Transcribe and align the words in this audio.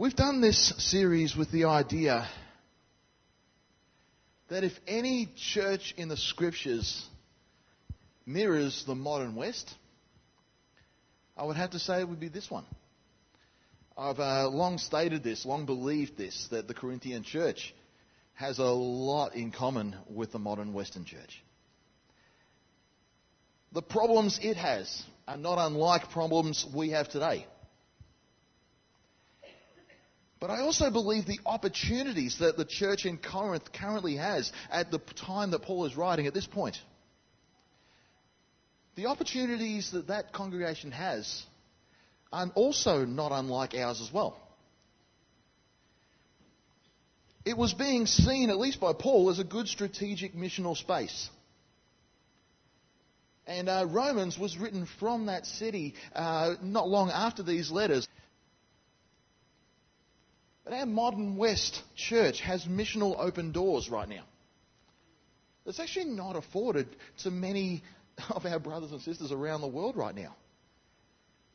We've 0.00 0.14
done 0.14 0.40
this 0.40 0.74
series 0.78 1.34
with 1.34 1.50
the 1.50 1.64
idea 1.64 2.28
that 4.48 4.62
if 4.62 4.72
any 4.86 5.28
church 5.36 5.92
in 5.96 6.06
the 6.06 6.16
scriptures 6.16 7.04
mirrors 8.24 8.84
the 8.86 8.94
modern 8.94 9.34
West, 9.34 9.68
I 11.36 11.42
would 11.42 11.56
have 11.56 11.70
to 11.70 11.80
say 11.80 11.98
it 11.98 12.08
would 12.08 12.20
be 12.20 12.28
this 12.28 12.48
one. 12.48 12.64
I've 13.96 14.20
uh, 14.20 14.48
long 14.50 14.78
stated 14.78 15.24
this, 15.24 15.44
long 15.44 15.66
believed 15.66 16.16
this, 16.16 16.46
that 16.52 16.68
the 16.68 16.74
Corinthian 16.74 17.24
church 17.24 17.74
has 18.34 18.60
a 18.60 18.66
lot 18.66 19.34
in 19.34 19.50
common 19.50 19.96
with 20.08 20.30
the 20.30 20.38
modern 20.38 20.72
Western 20.74 21.06
church. 21.06 21.42
The 23.72 23.82
problems 23.82 24.38
it 24.40 24.56
has 24.58 25.02
are 25.26 25.36
not 25.36 25.58
unlike 25.58 26.10
problems 26.10 26.64
we 26.72 26.90
have 26.90 27.08
today. 27.08 27.46
But 30.40 30.50
I 30.50 30.60
also 30.60 30.90
believe 30.90 31.26
the 31.26 31.40
opportunities 31.44 32.38
that 32.38 32.56
the 32.56 32.64
church 32.64 33.06
in 33.06 33.18
Corinth 33.18 33.72
currently 33.72 34.16
has 34.16 34.52
at 34.70 34.90
the 34.90 34.98
time 34.98 35.50
that 35.50 35.62
Paul 35.62 35.84
is 35.84 35.96
writing 35.96 36.26
at 36.26 36.34
this 36.34 36.46
point. 36.46 36.76
The 38.94 39.06
opportunities 39.06 39.90
that 39.92 40.08
that 40.08 40.32
congregation 40.32 40.92
has 40.92 41.44
are 42.32 42.50
also 42.54 43.04
not 43.04 43.32
unlike 43.32 43.74
ours 43.74 44.00
as 44.00 44.12
well. 44.12 44.38
It 47.44 47.56
was 47.56 47.72
being 47.72 48.06
seen, 48.06 48.50
at 48.50 48.58
least 48.58 48.78
by 48.80 48.92
Paul, 48.92 49.30
as 49.30 49.38
a 49.38 49.44
good 49.44 49.68
strategic 49.68 50.34
missional 50.34 50.76
space. 50.76 51.30
And 53.46 53.68
uh, 53.70 53.86
Romans 53.88 54.38
was 54.38 54.58
written 54.58 54.86
from 55.00 55.26
that 55.26 55.46
city 55.46 55.94
uh, 56.14 56.56
not 56.60 56.88
long 56.88 57.10
after 57.10 57.42
these 57.42 57.70
letters. 57.70 58.06
But 60.68 60.76
our 60.80 60.86
modern 60.86 61.36
West 61.36 61.82
church 61.96 62.40
has 62.42 62.66
missional 62.66 63.16
open 63.18 63.52
doors 63.52 63.88
right 63.88 64.06
now. 64.06 64.24
It's 65.64 65.80
actually 65.80 66.06
not 66.06 66.36
afforded 66.36 66.88
to 67.22 67.30
many 67.30 67.82
of 68.30 68.44
our 68.44 68.58
brothers 68.58 68.92
and 68.92 69.00
sisters 69.00 69.32
around 69.32 69.62
the 69.62 69.68
world 69.68 69.96
right 69.96 70.14
now. 70.14 70.36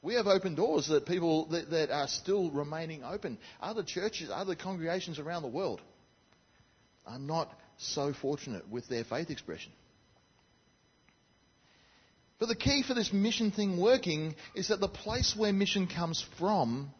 We 0.02 0.16
have 0.16 0.26
open 0.26 0.56
doors 0.56 0.88
that 0.88 1.06
people 1.06 1.46
that, 1.50 1.70
that 1.70 1.92
are 1.92 2.08
still 2.08 2.50
remaining 2.50 3.04
open. 3.04 3.38
Other 3.62 3.84
churches, 3.84 4.32
other 4.34 4.56
congregations 4.56 5.20
around 5.20 5.44
the 5.44 5.48
world 5.48 5.80
are 7.06 7.20
not 7.20 7.54
so 7.78 8.14
fortunate 8.14 8.68
with 8.68 8.88
their 8.88 9.04
faith 9.04 9.30
expression. 9.30 9.74
But 12.40 12.48
the 12.48 12.56
key 12.56 12.82
for 12.82 12.96
this 12.96 13.14
mission 13.14 13.52
thing 13.52 13.80
working 13.80 14.34
is 14.56 14.70
that 14.70 14.80
the 14.80 14.88
place 14.88 15.36
where 15.38 15.54
mission 15.54 15.86
comes 15.86 16.26
from 16.40 16.92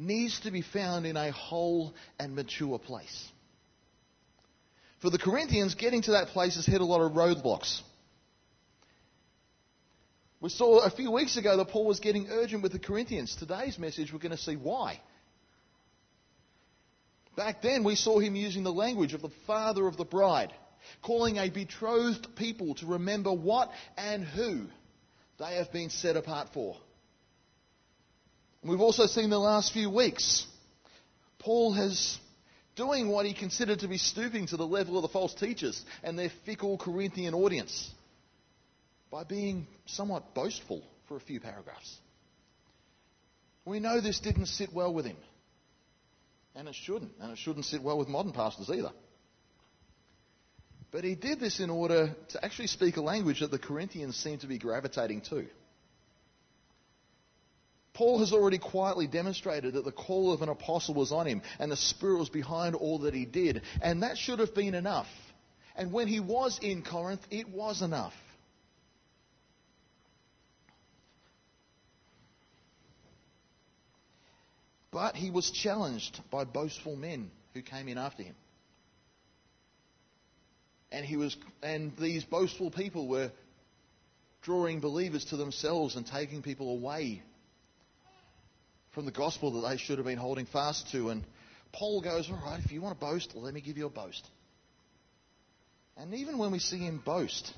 needs 0.00 0.40
to 0.40 0.50
be 0.50 0.62
found 0.62 1.06
in 1.06 1.16
a 1.16 1.30
whole 1.30 1.94
and 2.18 2.34
mature 2.34 2.78
place. 2.78 3.28
For 5.00 5.10
the 5.10 5.18
Corinthians, 5.18 5.74
getting 5.74 6.02
to 6.02 6.12
that 6.12 6.28
place 6.28 6.56
has 6.56 6.66
hit 6.66 6.80
a 6.80 6.84
lot 6.84 7.02
of 7.02 7.12
roadblocks. 7.12 7.82
We 10.40 10.48
saw 10.48 10.80
a 10.80 10.90
few 10.90 11.10
weeks 11.10 11.36
ago 11.36 11.58
that 11.58 11.68
Paul 11.68 11.86
was 11.86 12.00
getting 12.00 12.28
urgent 12.30 12.62
with 12.62 12.72
the 12.72 12.78
Corinthians. 12.78 13.36
Today's 13.36 13.78
message, 13.78 14.10
we're 14.10 14.18
going 14.20 14.30
to 14.30 14.38
see 14.38 14.56
why. 14.56 15.00
Back 17.36 17.60
then, 17.60 17.84
we 17.84 17.94
saw 17.94 18.18
him 18.18 18.36
using 18.36 18.62
the 18.62 18.72
language 18.72 19.12
of 19.12 19.20
the 19.20 19.30
father 19.46 19.86
of 19.86 19.98
the 19.98 20.04
bride, 20.04 20.52
calling 21.02 21.36
a 21.36 21.50
betrothed 21.50 22.36
people 22.36 22.74
to 22.76 22.86
remember 22.86 23.32
what 23.32 23.70
and 23.98 24.24
who 24.24 24.66
they 25.38 25.56
have 25.56 25.70
been 25.72 25.90
set 25.90 26.16
apart 26.16 26.48
for. 26.54 26.76
We've 28.62 28.80
also 28.80 29.06
seen 29.06 29.30
the 29.30 29.38
last 29.38 29.72
few 29.72 29.88
weeks, 29.88 30.46
Paul 31.38 31.72
has 31.72 32.18
doing 32.76 33.08
what 33.08 33.26
he 33.26 33.34
considered 33.34 33.80
to 33.80 33.88
be 33.88 33.98
stooping 33.98 34.46
to 34.46 34.56
the 34.56 34.66
level 34.66 34.96
of 34.96 35.02
the 35.02 35.08
false 35.08 35.34
teachers 35.34 35.82
and 36.02 36.18
their 36.18 36.30
fickle 36.44 36.78
Corinthian 36.78 37.34
audience 37.34 37.90
by 39.10 39.24
being 39.24 39.66
somewhat 39.86 40.34
boastful 40.34 40.82
for 41.08 41.16
a 41.16 41.20
few 41.20 41.40
paragraphs. 41.40 41.98
We 43.64 43.80
know 43.80 44.00
this 44.00 44.20
didn't 44.20 44.46
sit 44.46 44.72
well 44.72 44.92
with 44.92 45.04
him. 45.04 45.16
And 46.54 46.68
it 46.68 46.74
shouldn't. 46.74 47.12
And 47.20 47.32
it 47.32 47.38
shouldn't 47.38 47.64
sit 47.64 47.82
well 47.82 47.98
with 47.98 48.08
modern 48.08 48.32
pastors 48.32 48.70
either. 48.70 48.92
But 50.90 51.04
he 51.04 51.14
did 51.14 51.38
this 51.38 51.60
in 51.60 51.70
order 51.70 52.14
to 52.30 52.44
actually 52.44 52.66
speak 52.66 52.96
a 52.96 53.02
language 53.02 53.40
that 53.40 53.50
the 53.50 53.58
Corinthians 53.58 54.16
seem 54.16 54.38
to 54.38 54.46
be 54.46 54.58
gravitating 54.58 55.20
to. 55.30 55.46
Paul 58.00 58.20
has 58.20 58.32
already 58.32 58.56
quietly 58.56 59.06
demonstrated 59.06 59.74
that 59.74 59.84
the 59.84 59.92
call 59.92 60.32
of 60.32 60.40
an 60.40 60.48
apostle 60.48 60.94
was 60.94 61.12
on 61.12 61.26
him 61.26 61.42
and 61.58 61.70
the 61.70 61.76
Spirit 61.76 62.18
was 62.18 62.30
behind 62.30 62.74
all 62.74 63.00
that 63.00 63.12
he 63.12 63.26
did. 63.26 63.60
And 63.82 64.02
that 64.02 64.16
should 64.16 64.38
have 64.38 64.54
been 64.54 64.74
enough. 64.74 65.06
And 65.76 65.92
when 65.92 66.08
he 66.08 66.18
was 66.18 66.58
in 66.62 66.82
Corinth, 66.82 67.20
it 67.30 67.50
was 67.50 67.82
enough. 67.82 68.14
But 74.90 75.14
he 75.14 75.30
was 75.30 75.50
challenged 75.50 76.22
by 76.30 76.44
boastful 76.44 76.96
men 76.96 77.30
who 77.52 77.60
came 77.60 77.86
in 77.86 77.98
after 77.98 78.22
him. 78.22 78.34
And 80.90 81.04
he 81.04 81.18
was 81.18 81.36
and 81.62 81.94
these 81.98 82.24
boastful 82.24 82.70
people 82.70 83.08
were 83.08 83.30
drawing 84.40 84.80
believers 84.80 85.26
to 85.26 85.36
themselves 85.36 85.96
and 85.96 86.06
taking 86.06 86.40
people 86.40 86.70
away 86.70 87.22
from 88.92 89.06
the 89.06 89.12
gospel 89.12 89.52
that 89.52 89.68
they 89.68 89.76
should 89.76 89.98
have 89.98 90.06
been 90.06 90.18
holding 90.18 90.46
fast 90.46 90.90
to. 90.92 91.10
And 91.10 91.24
Paul 91.72 92.00
goes, 92.00 92.28
All 92.30 92.40
right, 92.44 92.60
if 92.62 92.72
you 92.72 92.80
want 92.80 92.98
to 92.98 93.04
boast, 93.04 93.34
let 93.34 93.54
me 93.54 93.60
give 93.60 93.76
you 93.76 93.86
a 93.86 93.90
boast. 93.90 94.26
And 95.96 96.14
even 96.14 96.38
when 96.38 96.50
we 96.50 96.58
see 96.58 96.78
him 96.78 97.02
boast, 97.04 97.52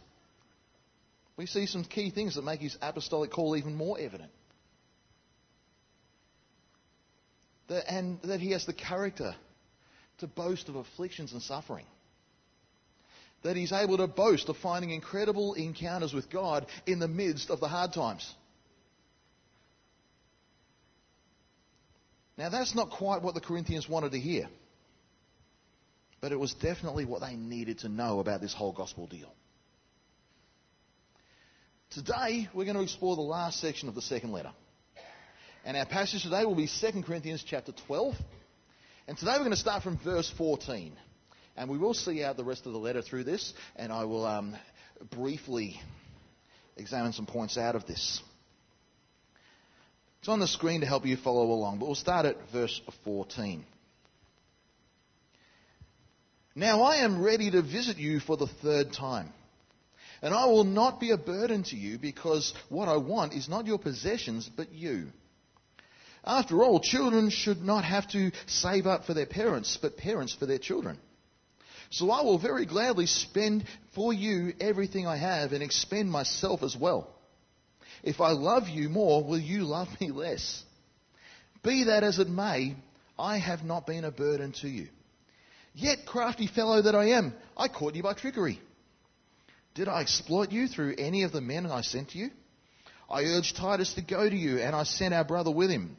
we 1.36 1.46
see 1.46 1.66
some 1.66 1.84
key 1.84 2.10
things 2.10 2.34
that 2.34 2.42
make 2.42 2.60
his 2.60 2.76
apostolic 2.82 3.30
call 3.30 3.56
even 3.56 3.74
more 3.74 3.98
evident. 3.98 4.30
That, 7.68 7.90
and 7.90 8.20
that 8.22 8.40
he 8.40 8.50
has 8.50 8.66
the 8.66 8.72
character 8.72 9.34
to 10.18 10.26
boast 10.26 10.68
of 10.68 10.76
afflictions 10.76 11.32
and 11.32 11.40
suffering. 11.40 11.86
That 13.42 13.56
he's 13.56 13.72
able 13.72 13.96
to 13.96 14.06
boast 14.06 14.48
of 14.48 14.56
finding 14.58 14.90
incredible 14.90 15.54
encounters 15.54 16.12
with 16.12 16.30
God 16.30 16.66
in 16.86 16.98
the 16.98 17.08
midst 17.08 17.50
of 17.50 17.60
the 17.60 17.68
hard 17.68 17.92
times. 17.92 18.32
Now, 22.38 22.48
that's 22.48 22.74
not 22.74 22.90
quite 22.90 23.22
what 23.22 23.34
the 23.34 23.40
Corinthians 23.40 23.88
wanted 23.88 24.12
to 24.12 24.18
hear, 24.18 24.48
but 26.20 26.32
it 26.32 26.40
was 26.40 26.54
definitely 26.54 27.04
what 27.04 27.20
they 27.20 27.36
needed 27.36 27.80
to 27.80 27.88
know 27.88 28.20
about 28.20 28.40
this 28.40 28.54
whole 28.54 28.72
gospel 28.72 29.06
deal. 29.06 29.32
Today, 31.90 32.48
we're 32.54 32.64
going 32.64 32.76
to 32.76 32.82
explore 32.82 33.16
the 33.16 33.22
last 33.22 33.60
section 33.60 33.88
of 33.88 33.94
the 33.94 34.00
second 34.00 34.32
letter. 34.32 34.52
And 35.64 35.76
our 35.76 35.84
passage 35.84 36.22
today 36.22 36.44
will 36.44 36.54
be 36.54 36.66
2 36.66 37.02
Corinthians 37.02 37.44
chapter 37.46 37.72
12. 37.86 38.14
And 39.06 39.18
today 39.18 39.32
we're 39.32 39.40
going 39.40 39.50
to 39.50 39.56
start 39.56 39.82
from 39.82 39.98
verse 39.98 40.32
14. 40.38 40.94
And 41.56 41.68
we 41.68 41.76
will 41.76 41.92
see 41.92 42.24
out 42.24 42.38
the 42.38 42.44
rest 42.44 42.64
of 42.64 42.72
the 42.72 42.78
letter 42.78 43.02
through 43.02 43.24
this, 43.24 43.52
and 43.76 43.92
I 43.92 44.04
will 44.04 44.24
um, 44.24 44.56
briefly 45.10 45.78
examine 46.78 47.12
some 47.12 47.26
points 47.26 47.58
out 47.58 47.76
of 47.76 47.86
this. 47.86 48.22
It's 50.22 50.28
on 50.28 50.38
the 50.38 50.46
screen 50.46 50.82
to 50.82 50.86
help 50.86 51.04
you 51.04 51.16
follow 51.16 51.50
along, 51.50 51.80
but 51.80 51.86
we'll 51.86 51.96
start 51.96 52.26
at 52.26 52.36
verse 52.52 52.80
14. 53.02 53.66
Now 56.54 56.82
I 56.82 56.98
am 56.98 57.20
ready 57.20 57.50
to 57.50 57.60
visit 57.60 57.96
you 57.98 58.20
for 58.20 58.36
the 58.36 58.46
third 58.46 58.92
time. 58.92 59.32
And 60.22 60.32
I 60.32 60.44
will 60.44 60.62
not 60.62 61.00
be 61.00 61.10
a 61.10 61.16
burden 61.16 61.64
to 61.64 61.76
you 61.76 61.98
because 61.98 62.54
what 62.68 62.88
I 62.88 62.98
want 62.98 63.34
is 63.34 63.48
not 63.48 63.66
your 63.66 63.78
possessions, 63.78 64.48
but 64.48 64.70
you. 64.70 65.08
After 66.22 66.62
all, 66.62 66.78
children 66.78 67.28
should 67.30 67.60
not 67.60 67.84
have 67.84 68.08
to 68.10 68.30
save 68.46 68.86
up 68.86 69.06
for 69.06 69.14
their 69.14 69.26
parents, 69.26 69.76
but 69.82 69.96
parents 69.96 70.36
for 70.36 70.46
their 70.46 70.58
children. 70.58 71.00
So 71.90 72.12
I 72.12 72.22
will 72.22 72.38
very 72.38 72.64
gladly 72.64 73.06
spend 73.06 73.64
for 73.96 74.12
you 74.12 74.52
everything 74.60 75.04
I 75.04 75.16
have 75.16 75.52
and 75.52 75.64
expend 75.64 76.12
myself 76.12 76.62
as 76.62 76.76
well. 76.76 77.12
If 78.02 78.20
I 78.20 78.30
love 78.32 78.68
you 78.68 78.88
more, 78.88 79.22
will 79.22 79.38
you 79.38 79.62
love 79.62 79.88
me 80.00 80.10
less? 80.10 80.64
Be 81.62 81.84
that 81.84 82.02
as 82.02 82.18
it 82.18 82.28
may, 82.28 82.74
I 83.18 83.38
have 83.38 83.62
not 83.62 83.86
been 83.86 84.04
a 84.04 84.10
burden 84.10 84.52
to 84.62 84.68
you. 84.68 84.88
Yet, 85.74 86.04
crafty 86.06 86.48
fellow 86.48 86.82
that 86.82 86.94
I 86.94 87.10
am, 87.10 87.32
I 87.56 87.68
caught 87.68 87.94
you 87.94 88.02
by 88.02 88.14
trickery. 88.14 88.60
Did 89.74 89.88
I 89.88 90.02
exploit 90.02 90.50
you 90.50 90.68
through 90.68 90.96
any 90.98 91.22
of 91.22 91.32
the 91.32 91.40
men 91.40 91.66
I 91.66 91.80
sent 91.80 92.10
to 92.10 92.18
you? 92.18 92.30
I 93.08 93.22
urged 93.24 93.56
Titus 93.56 93.94
to 93.94 94.02
go 94.02 94.28
to 94.28 94.36
you, 94.36 94.58
and 94.58 94.74
I 94.74 94.82
sent 94.82 95.14
our 95.14 95.24
brother 95.24 95.50
with 95.50 95.70
him. 95.70 95.96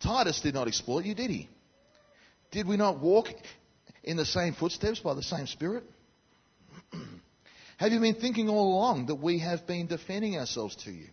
Titus 0.00 0.40
did 0.40 0.54
not 0.54 0.68
exploit 0.68 1.04
you, 1.04 1.14
did 1.14 1.30
he? 1.30 1.48
Did 2.50 2.66
we 2.66 2.76
not 2.76 3.00
walk 3.00 3.28
in 4.02 4.16
the 4.16 4.24
same 4.24 4.54
footsteps 4.54 5.00
by 5.00 5.14
the 5.14 5.22
same 5.22 5.46
Spirit? 5.46 5.84
have 7.78 7.92
you 7.92 8.00
been 8.00 8.14
thinking 8.14 8.48
all 8.48 8.74
along 8.74 9.06
that 9.06 9.16
we 9.16 9.38
have 9.38 9.66
been 9.66 9.86
defending 9.86 10.36
ourselves 10.36 10.76
to 10.84 10.90
you? 10.90 11.06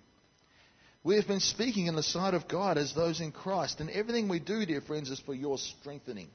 We 1.03 1.15
have 1.17 1.27
been 1.27 1.41
speaking 1.41 1.87
in 1.87 1.95
the 1.95 2.03
sight 2.03 2.33
of 2.33 2.47
God 2.47 2.77
as 2.77 2.93
those 2.93 3.19
in 3.19 3.31
Christ, 3.31 3.81
and 3.81 3.89
everything 3.89 4.29
we 4.29 4.39
do, 4.39 4.65
dear 4.65 4.81
friends, 4.81 5.09
is 5.09 5.19
for 5.19 5.33
your 5.33 5.57
strengthening. 5.57 6.29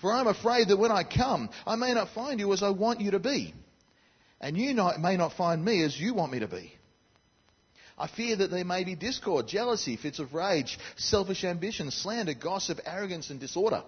For 0.00 0.12
I'm 0.12 0.28
afraid 0.28 0.68
that 0.68 0.76
when 0.76 0.92
I 0.92 1.02
come, 1.02 1.50
I 1.66 1.74
may 1.74 1.92
not 1.92 2.10
find 2.10 2.38
you 2.38 2.52
as 2.52 2.62
I 2.62 2.70
want 2.70 3.00
you 3.00 3.12
to 3.12 3.18
be, 3.18 3.52
and 4.40 4.56
you 4.56 4.74
not, 4.74 5.00
may 5.00 5.16
not 5.16 5.32
find 5.32 5.64
me 5.64 5.82
as 5.82 5.98
you 5.98 6.14
want 6.14 6.30
me 6.30 6.38
to 6.38 6.46
be. 6.46 6.72
I 7.98 8.06
fear 8.06 8.36
that 8.36 8.52
there 8.52 8.64
may 8.64 8.84
be 8.84 8.94
discord, 8.94 9.48
jealousy, 9.48 9.96
fits 9.96 10.20
of 10.20 10.34
rage, 10.34 10.78
selfish 10.96 11.42
ambition, 11.42 11.90
slander, 11.90 12.34
gossip, 12.34 12.78
arrogance, 12.86 13.30
and 13.30 13.40
disorder. 13.40 13.82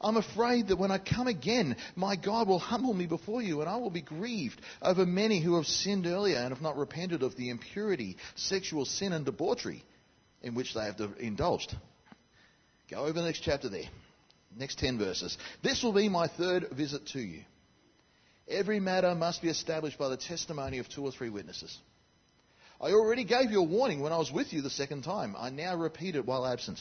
I'm 0.00 0.16
afraid 0.16 0.68
that 0.68 0.78
when 0.78 0.90
I 0.90 0.98
come 0.98 1.26
again, 1.26 1.76
my 1.96 2.14
God 2.14 2.46
will 2.46 2.60
humble 2.60 2.94
me 2.94 3.06
before 3.06 3.42
you, 3.42 3.60
and 3.60 3.68
I 3.68 3.76
will 3.76 3.90
be 3.90 4.00
grieved 4.00 4.60
over 4.80 5.04
many 5.04 5.40
who 5.40 5.56
have 5.56 5.66
sinned 5.66 6.06
earlier 6.06 6.36
and 6.36 6.50
have 6.52 6.62
not 6.62 6.76
repented 6.76 7.22
of 7.22 7.36
the 7.36 7.50
impurity, 7.50 8.16
sexual 8.36 8.84
sin, 8.84 9.12
and 9.12 9.24
debauchery 9.24 9.84
in 10.42 10.54
which 10.54 10.74
they 10.74 10.84
have 10.84 11.00
indulged. 11.18 11.74
Go 12.90 13.00
over 13.00 13.12
the 13.12 13.22
next 13.22 13.40
chapter 13.40 13.68
there. 13.68 13.88
Next 14.56 14.78
10 14.78 14.98
verses. 14.98 15.36
This 15.62 15.82
will 15.82 15.92
be 15.92 16.08
my 16.08 16.28
third 16.28 16.68
visit 16.72 17.06
to 17.08 17.20
you. 17.20 17.42
Every 18.48 18.80
matter 18.80 19.14
must 19.14 19.42
be 19.42 19.48
established 19.48 19.98
by 19.98 20.08
the 20.08 20.16
testimony 20.16 20.78
of 20.78 20.88
two 20.88 21.04
or 21.04 21.12
three 21.12 21.28
witnesses. 21.28 21.76
I 22.80 22.92
already 22.92 23.24
gave 23.24 23.50
you 23.50 23.60
a 23.60 23.64
warning 23.64 24.00
when 24.00 24.12
I 24.12 24.18
was 24.18 24.32
with 24.32 24.52
you 24.52 24.62
the 24.62 24.70
second 24.70 25.02
time. 25.02 25.34
I 25.36 25.50
now 25.50 25.74
repeat 25.76 26.16
it 26.16 26.24
while 26.24 26.46
absent. 26.46 26.80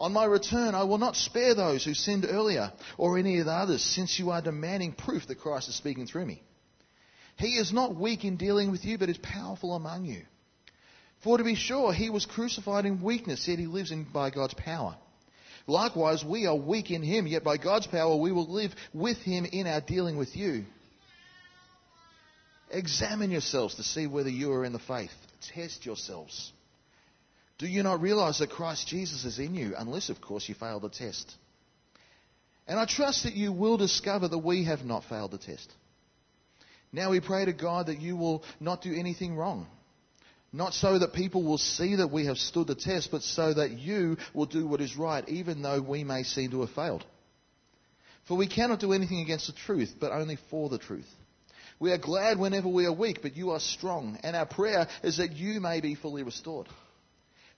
On 0.00 0.14
my 0.14 0.24
return, 0.24 0.74
I 0.74 0.84
will 0.84 0.96
not 0.96 1.14
spare 1.14 1.54
those 1.54 1.84
who 1.84 1.92
sinned 1.92 2.26
earlier 2.26 2.72
or 2.96 3.18
any 3.18 3.38
of 3.38 3.46
the 3.46 3.52
others, 3.52 3.82
since 3.82 4.18
you 4.18 4.30
are 4.30 4.40
demanding 4.40 4.92
proof 4.92 5.26
that 5.26 5.40
Christ 5.40 5.68
is 5.68 5.76
speaking 5.76 6.06
through 6.06 6.24
me. 6.24 6.42
He 7.36 7.56
is 7.56 7.70
not 7.72 7.94
weak 7.94 8.24
in 8.24 8.36
dealing 8.36 8.70
with 8.70 8.84
you, 8.84 8.96
but 8.96 9.10
is 9.10 9.18
powerful 9.18 9.74
among 9.74 10.06
you. 10.06 10.22
For 11.22 11.36
to 11.36 11.44
be 11.44 11.54
sure, 11.54 11.92
he 11.92 12.08
was 12.08 12.24
crucified 12.24 12.86
in 12.86 13.02
weakness, 13.02 13.46
yet 13.46 13.58
he 13.58 13.66
lives 13.66 13.90
in, 13.90 14.04
by 14.04 14.30
God's 14.30 14.54
power. 14.54 14.96
Likewise, 15.66 16.24
we 16.24 16.46
are 16.46 16.56
weak 16.56 16.90
in 16.90 17.02
him, 17.02 17.26
yet 17.26 17.44
by 17.44 17.58
God's 17.58 17.86
power 17.86 18.16
we 18.16 18.32
will 18.32 18.50
live 18.50 18.74
with 18.94 19.18
him 19.18 19.44
in 19.44 19.66
our 19.66 19.82
dealing 19.82 20.16
with 20.16 20.34
you. 20.34 20.64
Examine 22.70 23.30
yourselves 23.30 23.74
to 23.74 23.82
see 23.82 24.06
whether 24.06 24.30
you 24.30 24.50
are 24.52 24.64
in 24.64 24.72
the 24.72 24.78
faith. 24.78 25.10
Test 25.54 25.84
yourselves. 25.84 26.52
Do 27.60 27.66
you 27.66 27.82
not 27.82 28.00
realize 28.00 28.38
that 28.38 28.48
Christ 28.48 28.88
Jesus 28.88 29.26
is 29.26 29.38
in 29.38 29.54
you, 29.54 29.74
unless, 29.76 30.08
of 30.08 30.18
course, 30.22 30.48
you 30.48 30.54
fail 30.54 30.80
the 30.80 30.88
test? 30.88 31.30
And 32.66 32.80
I 32.80 32.86
trust 32.86 33.24
that 33.24 33.34
you 33.34 33.52
will 33.52 33.76
discover 33.76 34.28
that 34.28 34.38
we 34.38 34.64
have 34.64 34.82
not 34.82 35.04
failed 35.04 35.32
the 35.32 35.38
test. 35.38 35.70
Now 36.90 37.10
we 37.10 37.20
pray 37.20 37.44
to 37.44 37.52
God 37.52 37.88
that 37.88 38.00
you 38.00 38.16
will 38.16 38.42
not 38.60 38.80
do 38.80 38.94
anything 38.94 39.36
wrong. 39.36 39.66
Not 40.54 40.72
so 40.72 40.98
that 41.00 41.12
people 41.12 41.42
will 41.42 41.58
see 41.58 41.96
that 41.96 42.10
we 42.10 42.24
have 42.24 42.38
stood 42.38 42.66
the 42.66 42.74
test, 42.74 43.10
but 43.10 43.22
so 43.22 43.52
that 43.52 43.72
you 43.72 44.16
will 44.32 44.46
do 44.46 44.66
what 44.66 44.80
is 44.80 44.96
right, 44.96 45.28
even 45.28 45.60
though 45.60 45.82
we 45.82 46.02
may 46.02 46.22
seem 46.22 46.52
to 46.52 46.62
have 46.62 46.70
failed. 46.70 47.04
For 48.26 48.38
we 48.38 48.48
cannot 48.48 48.80
do 48.80 48.94
anything 48.94 49.20
against 49.20 49.48
the 49.48 49.52
truth, 49.52 49.96
but 50.00 50.12
only 50.12 50.38
for 50.48 50.70
the 50.70 50.78
truth. 50.78 51.08
We 51.78 51.92
are 51.92 51.98
glad 51.98 52.38
whenever 52.38 52.68
we 52.68 52.86
are 52.86 52.92
weak, 52.92 53.20
but 53.20 53.36
you 53.36 53.50
are 53.50 53.60
strong, 53.60 54.18
and 54.22 54.34
our 54.34 54.46
prayer 54.46 54.88
is 55.02 55.18
that 55.18 55.32
you 55.32 55.60
may 55.60 55.82
be 55.82 55.94
fully 55.94 56.22
restored. 56.22 56.66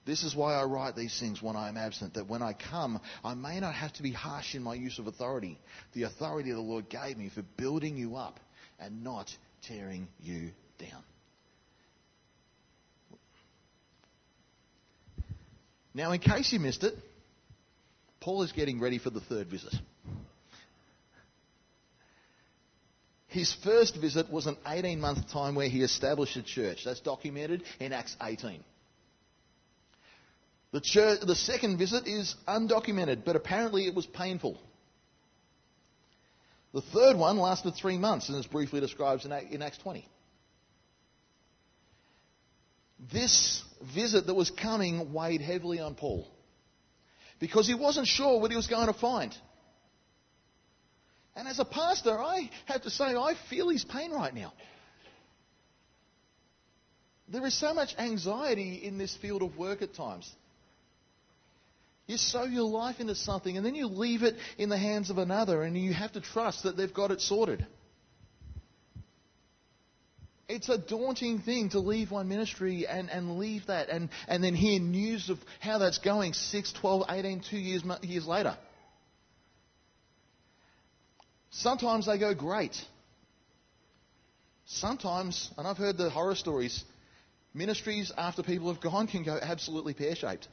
This 0.05 0.23
is 0.23 0.35
why 0.35 0.53
I 0.53 0.63
write 0.63 0.95
these 0.95 1.17
things 1.17 1.41
when 1.41 1.55
I 1.55 1.69
am 1.69 1.77
absent, 1.77 2.15
that 2.15 2.27
when 2.27 2.41
I 2.41 2.53
come, 2.53 2.99
I 3.23 3.35
may 3.35 3.59
not 3.59 3.73
have 3.73 3.93
to 3.93 4.03
be 4.03 4.11
harsh 4.11 4.53
in 4.53 4.61
my 4.61 4.75
use 4.75 4.99
of 4.99 5.07
authority, 5.07 5.59
the 5.93 6.03
authority 6.03 6.51
the 6.51 6.59
Lord 6.59 6.89
gave 6.89 7.17
me 7.17 7.29
for 7.33 7.41
building 7.57 7.95
you 7.95 8.17
up 8.17 8.39
and 8.79 9.03
not 9.03 9.29
tearing 9.61 10.09
you 10.21 10.49
down. 10.77 11.03
Now, 15.93 16.11
in 16.11 16.19
case 16.19 16.51
you 16.51 16.59
missed 16.59 16.83
it, 16.83 16.95
Paul 18.19 18.43
is 18.43 18.51
getting 18.51 18.79
ready 18.79 18.97
for 18.97 19.09
the 19.09 19.21
third 19.21 19.47
visit. 19.47 19.73
His 23.27 23.53
first 23.63 23.95
visit 23.95 24.31
was 24.31 24.47
an 24.47 24.57
18 24.67 24.99
month 24.99 25.31
time 25.31 25.55
where 25.55 25.69
he 25.69 25.81
established 25.81 26.35
a 26.35 26.43
church. 26.43 26.83
That's 26.85 26.99
documented 26.99 27.63
in 27.79 27.93
Acts 27.93 28.15
18. 28.21 28.63
The, 30.73 30.81
church, 30.81 31.19
the 31.21 31.35
second 31.35 31.77
visit 31.77 32.07
is 32.07 32.35
undocumented, 32.47 33.23
but 33.23 33.35
apparently 33.35 33.85
it 33.85 33.93
was 33.93 34.07
painful. 34.07 34.59
The 36.73 36.81
third 36.81 37.15
one 37.15 37.37
lasted 37.37 37.75
three 37.75 37.99
months 37.99 38.27
and 38.27 38.37
is 38.39 38.47
briefly 38.47 38.79
described 38.79 39.23
in 39.23 39.61
Acts 39.61 39.77
20. 39.77 40.07
This 43.11 43.63
visit 43.93 44.25
that 44.25 44.33
was 44.33 44.49
coming 44.49 45.13
weighed 45.13 45.41
heavily 45.41 45.79
on 45.79 45.93
Paul 45.93 46.27
because 47.39 47.67
he 47.67 47.75
wasn't 47.75 48.07
sure 48.07 48.39
what 48.39 48.49
he 48.49 48.57
was 48.57 48.65
going 48.65 48.87
to 48.87 48.93
find. 48.93 49.35
And 51.35 51.47
as 51.47 51.59
a 51.59 51.65
pastor, 51.65 52.17
I 52.17 52.49
have 52.65 52.81
to 52.81 52.89
say, 52.89 53.03
I 53.03 53.35
feel 53.47 53.69
his 53.69 53.83
pain 53.83 54.11
right 54.11 54.33
now. 54.33 54.53
There 57.27 57.45
is 57.45 57.53
so 57.59 57.75
much 57.75 57.93
anxiety 57.99 58.81
in 58.83 58.97
this 58.97 59.15
field 59.15 59.43
of 59.43 59.55
work 59.55 59.83
at 59.83 59.93
times. 59.93 60.31
You 62.05 62.17
sow 62.17 62.43
your 62.43 62.63
life 62.63 62.99
into 62.99 63.15
something 63.15 63.55
and 63.55 63.65
then 63.65 63.75
you 63.75 63.87
leave 63.87 64.23
it 64.23 64.35
in 64.57 64.69
the 64.69 64.77
hands 64.77 65.09
of 65.09 65.17
another 65.17 65.63
and 65.63 65.77
you 65.77 65.93
have 65.93 66.11
to 66.13 66.21
trust 66.21 66.63
that 66.63 66.75
they've 66.75 66.93
got 66.93 67.11
it 67.11 67.21
sorted. 67.21 67.65
It's 70.49 70.67
a 70.67 70.77
daunting 70.77 71.39
thing 71.39 71.69
to 71.69 71.79
leave 71.79 72.11
one 72.11 72.27
ministry 72.27 72.85
and, 72.85 73.09
and 73.09 73.37
leave 73.39 73.67
that 73.67 73.89
and, 73.89 74.09
and 74.27 74.43
then 74.43 74.53
hear 74.53 74.79
news 74.79 75.29
of 75.29 75.39
how 75.61 75.77
that's 75.77 75.99
going 75.99 76.33
6, 76.33 76.73
12, 76.73 77.05
18, 77.09 77.41
2 77.49 77.57
years, 77.57 77.83
years 78.01 78.27
later. 78.27 78.57
Sometimes 81.51 82.07
they 82.07 82.17
go 82.17 82.33
great. 82.33 82.75
Sometimes, 84.65 85.49
and 85.57 85.65
I've 85.65 85.77
heard 85.77 85.97
the 85.97 86.09
horror 86.09 86.35
stories, 86.35 86.83
ministries 87.53 88.11
after 88.17 88.43
people 88.43 88.71
have 88.73 88.81
gone 88.81 89.07
can 89.07 89.23
go 89.23 89.39
absolutely 89.41 89.93
pear 89.93 90.15
shaped. 90.15 90.47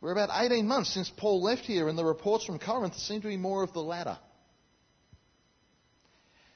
We're 0.00 0.12
about 0.12 0.30
18 0.32 0.66
months 0.66 0.94
since 0.94 1.10
Paul 1.10 1.42
left 1.42 1.62
here, 1.62 1.88
and 1.88 1.98
the 1.98 2.04
reports 2.04 2.44
from 2.44 2.58
Corinth 2.58 2.96
seem 2.96 3.20
to 3.22 3.28
be 3.28 3.36
more 3.36 3.62
of 3.62 3.72
the 3.72 3.82
latter. 3.82 4.18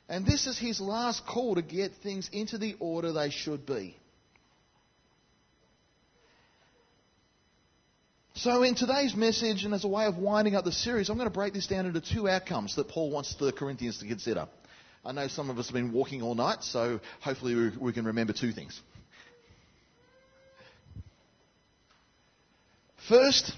And 0.08 0.26
this 0.26 0.46
is 0.46 0.58
his 0.58 0.80
last 0.80 1.26
call 1.26 1.56
to 1.56 1.62
get 1.62 1.92
things 2.02 2.28
into 2.32 2.58
the 2.58 2.76
order 2.78 3.12
they 3.12 3.30
should 3.30 3.66
be. 3.66 3.96
So, 8.34 8.62
in 8.62 8.74
today's 8.74 9.14
message, 9.14 9.64
and 9.64 9.74
as 9.74 9.84
a 9.84 9.88
way 9.88 10.06
of 10.06 10.16
winding 10.16 10.54
up 10.54 10.64
the 10.64 10.72
series, 10.72 11.08
I'm 11.08 11.16
going 11.16 11.28
to 11.28 11.34
break 11.34 11.52
this 11.52 11.66
down 11.66 11.86
into 11.86 12.00
two 12.00 12.28
outcomes 12.28 12.76
that 12.76 12.88
Paul 12.88 13.10
wants 13.10 13.34
the 13.36 13.52
Corinthians 13.52 13.98
to 13.98 14.06
consider. 14.06 14.48
I 15.04 15.12
know 15.12 15.28
some 15.28 15.50
of 15.50 15.58
us 15.58 15.66
have 15.66 15.74
been 15.74 15.92
walking 15.92 16.22
all 16.22 16.34
night, 16.34 16.62
so 16.62 17.00
hopefully 17.20 17.70
we, 17.78 17.92
can 17.92 18.04
remember 18.04 18.32
two 18.32 18.52
things. 18.52 18.80
First, 23.08 23.52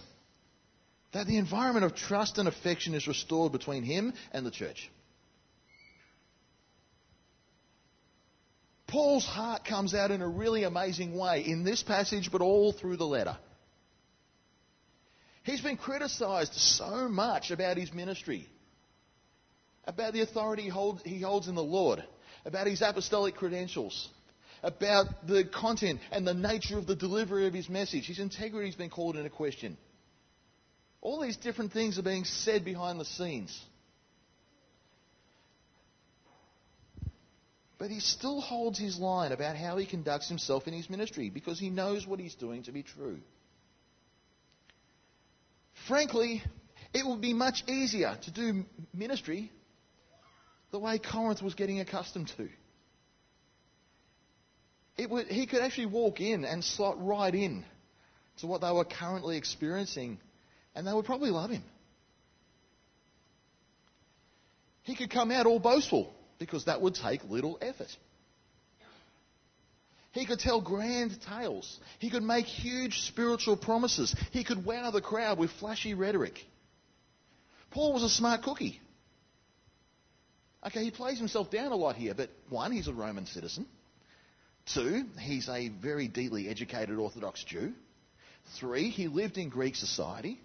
that 1.13 1.27
the 1.27 1.37
environment 1.37 1.85
of 1.85 1.95
trust 1.95 2.39
and 2.39 2.49
affection 2.49 2.95
is 2.95 3.07
restored 3.07 3.53
between 3.53 3.83
him 3.83 4.15
and 4.33 4.45
the 4.45 4.51
church. 4.51 4.91
Paul's 8.87 9.25
heart 9.25 9.65
comes 9.65 9.95
out 9.95 10.11
in 10.11 10.23
a 10.23 10.29
really 10.29 10.63
amazing 10.63 11.17
way 11.17 11.45
in 11.45 11.65
this 11.65 11.83
passage, 11.83 12.31
but 12.31 12.41
all 12.41 12.73
through 12.73 12.97
the 12.97 13.07
letter. 13.07 13.37
He's 15.43 15.61
been 15.61 15.77
criticized 15.77 16.55
so 16.55 17.09
much 17.09 17.51
about 17.51 17.77
his 17.77 17.93
ministry, 17.93 18.49
about 19.85 20.13
the 20.13 20.21
authority 20.21 20.63
he 20.63 21.21
holds, 21.21 21.49
in 21.49 21.55
the 21.55 21.63
Lord, 21.63 22.03
about 22.45 22.67
his 22.67 22.83
apostolic 22.83 23.35
credentials, 23.35 24.09
about 24.65 25.27
the 25.27 25.45
content 25.45 26.01
and 26.11 26.27
the 26.27 26.35
nature 26.35 26.79
of 26.79 26.87
the 26.87 26.97
delivery 26.97 27.47
of 27.47 27.53
his 27.53 27.69
message. 27.69 28.07
His 28.07 28.19
integrity 28.19 28.67
has 28.67 28.75
been 28.75 28.89
called 28.89 29.17
into 29.17 29.29
question. 29.29 29.77
All 31.03 31.21
these 31.21 31.37
different 31.37 31.73
things 31.73 31.99
are 31.99 32.03
being 32.03 32.25
said 32.25 32.65
behind 32.65 32.99
the 32.99 33.05
scenes. 33.05 33.61
But 37.77 37.91
he 37.91 38.01
still 38.01 38.41
holds 38.41 38.79
his 38.79 38.99
line 38.99 39.33
about 39.33 39.57
how 39.57 39.77
he 39.77 39.85
conducts 39.85 40.31
himself 40.31 40.67
in 40.67 40.73
his 40.73 40.89
ministry 40.89 41.29
because 41.29 41.61
he 41.61 41.69
knows 41.69 42.07
what 42.07 42.19
he's 42.19 42.35
doing 42.35 42.63
to 42.63 42.73
be 42.73 42.83
true. 42.83 43.19
Frankly, 45.87 46.43
it 46.95 47.05
would 47.05 47.21
be 47.21 47.35
much 47.35 47.65
easier 47.69 48.17
to 48.23 48.31
do 48.31 48.65
ministry 48.95 49.53
the 50.71 50.79
way 50.79 50.99
Corinth 50.99 51.43
was 51.43 51.53
getting 51.53 51.81
accustomed 51.81 52.33
to. 52.39 52.49
He 54.97 55.47
could 55.47 55.61
actually 55.61 55.87
walk 55.87 56.21
in 56.21 56.45
and 56.45 56.65
slot 56.65 57.05
right 57.05 57.35
in 57.35 57.65
to 58.39 58.47
what 58.47 58.61
they 58.61 58.71
were 58.71 58.85
currently 58.85 59.37
experiencing, 59.37 60.19
and 60.75 60.87
they 60.87 60.93
would 60.93 61.05
probably 61.05 61.31
love 61.31 61.51
him. 61.51 61.65
He 64.83 64.95
could 64.95 65.11
come 65.11 65.31
out 65.31 65.47
all 65.47 65.59
boastful 65.59 66.13
because 66.39 66.67
that 66.67 66.81
would 66.81 66.95
take 66.95 67.25
little 67.25 67.59
effort. 67.61 67.97
He 70.13 70.27
could 70.27 70.39
tell 70.39 70.61
grand 70.61 71.21
tales. 71.23 71.81
He 71.99 72.09
could 72.09 72.23
make 72.23 72.47
huge 72.47 73.01
spiritual 73.01 73.57
promises. 73.57 74.15
He 74.31 74.45
could 74.45 74.65
wow 74.65 74.93
the 74.93 75.01
crowd 75.01 75.39
with 75.39 75.51
flashy 75.53 75.95
rhetoric. 75.95 76.39
Paul 77.73 77.93
was 77.93 78.05
a 78.05 78.09
smart 78.09 78.43
cookie. 78.43 78.81
Okay, 80.65 80.85
he 80.85 80.93
plays 80.93 81.19
himself 81.19 81.51
down 81.51 81.73
a 81.73 81.77
lot 81.77 81.97
here, 81.97 82.15
but 82.15 82.31
one, 82.49 82.71
he's 82.71 82.87
a 82.87 82.93
Roman 82.93 83.27
citizen. 83.27 83.67
Two, 84.73 85.05
he's 85.19 85.49
a 85.49 85.69
very 85.69 86.09
deeply 86.09 86.49
educated 86.49 86.99
Orthodox 86.99 87.45
Jew. 87.45 87.73
Three, 88.59 88.91
he 88.91 89.09
lived 89.09 89.37
in 89.37 89.49
Greek 89.49 89.77
society. 89.77 90.41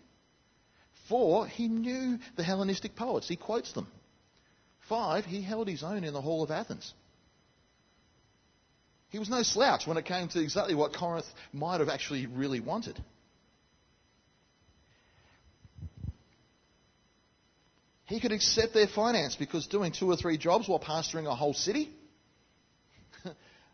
Four, 1.07 1.47
he 1.47 1.67
knew 1.67 2.19
the 2.35 2.43
Hellenistic 2.43 2.95
poets. 2.95 3.27
He 3.27 3.35
quotes 3.35 3.71
them. 3.73 3.87
Five, 4.87 5.25
he 5.25 5.41
held 5.41 5.67
his 5.67 5.83
own 5.83 6.03
in 6.03 6.13
the 6.13 6.21
Hall 6.21 6.43
of 6.43 6.51
Athens. 6.51 6.93
He 9.09 9.19
was 9.19 9.29
no 9.29 9.41
slouch 9.41 9.87
when 9.87 9.97
it 9.97 10.05
came 10.05 10.27
to 10.29 10.39
exactly 10.39 10.75
what 10.75 10.93
Corinth 10.93 11.25
might 11.51 11.79
have 11.79 11.89
actually 11.89 12.27
really 12.27 12.59
wanted. 12.59 13.01
He 18.05 18.19
could 18.19 18.31
accept 18.31 18.73
their 18.73 18.87
finance 18.87 19.35
because 19.35 19.67
doing 19.67 19.91
two 19.91 20.09
or 20.11 20.15
three 20.15 20.37
jobs 20.37 20.67
while 20.67 20.79
pastoring 20.79 21.27
a 21.27 21.35
whole 21.35 21.53
city, 21.53 21.89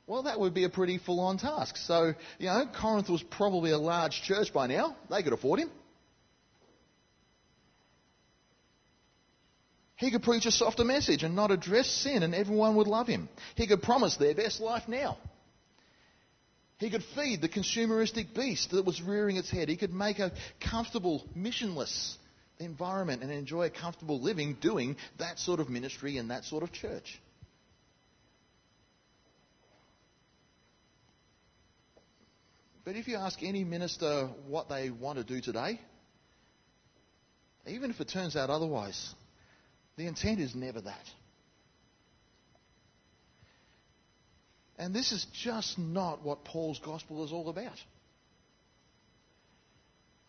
well, 0.07 0.23
that 0.23 0.39
would 0.39 0.53
be 0.53 0.65
a 0.65 0.69
pretty 0.69 0.99
full 0.99 1.19
on 1.19 1.37
task. 1.37 1.77
So, 1.77 2.13
you 2.37 2.45
know, 2.47 2.65
Corinth 2.79 3.09
was 3.09 3.23
probably 3.23 3.71
a 3.71 3.77
large 3.77 4.21
church 4.23 4.53
by 4.53 4.67
now. 4.67 4.95
They 5.09 5.23
could 5.23 5.33
afford 5.33 5.59
him. 5.59 5.71
He 9.97 10.11
could 10.11 10.23
preach 10.23 10.45
a 10.45 10.51
softer 10.51 10.83
message 10.83 11.23
and 11.23 11.35
not 11.35 11.51
address 11.51 11.89
sin, 11.89 12.21
and 12.21 12.35
everyone 12.35 12.75
would 12.75 12.87
love 12.87 13.07
him. 13.07 13.29
He 13.55 13.65
could 13.65 13.81
promise 13.81 14.17
their 14.17 14.35
best 14.35 14.59
life 14.59 14.87
now. 14.87 15.17
He 16.77 16.89
could 16.89 17.03
feed 17.15 17.41
the 17.41 17.47
consumeristic 17.47 18.35
beast 18.35 18.71
that 18.71 18.85
was 18.85 19.01
rearing 19.01 19.37
its 19.37 19.49
head. 19.49 19.69
He 19.69 19.77
could 19.77 19.93
make 19.93 20.19
a 20.19 20.33
comfortable, 20.59 21.23
missionless 21.35 22.15
environment 22.59 23.23
and 23.23 23.31
enjoy 23.31 23.67
a 23.67 23.69
comfortable 23.69 24.19
living 24.19 24.57
doing 24.59 24.97
that 25.17 25.39
sort 25.39 25.61
of 25.61 25.69
ministry 25.69 26.17
in 26.17 26.27
that 26.27 26.43
sort 26.43 26.63
of 26.63 26.73
church. 26.73 27.19
But 32.85 32.95
if 32.95 33.07
you 33.07 33.17
ask 33.17 33.41
any 33.41 33.63
minister 33.63 34.29
what 34.47 34.69
they 34.69 34.91
want 34.91 35.17
to 35.17 35.23
do 35.23 35.41
today, 35.41 35.81
even 37.65 37.89
if 37.89 37.99
it 37.99 38.07
turns 38.07 38.35
out 38.35 38.51
otherwise, 38.51 39.13
the 39.97 40.05
intent 40.05 40.39
is 40.39 40.53
never 40.53 40.81
that. 40.81 41.05
And 44.77 44.93
this 44.93 45.11
is 45.11 45.25
just 45.33 45.79
not 45.79 46.23
what 46.23 46.45
Paul's 46.45 46.79
gospel 46.79 47.25
is 47.25 47.31
all 47.31 47.49
about. 47.49 47.77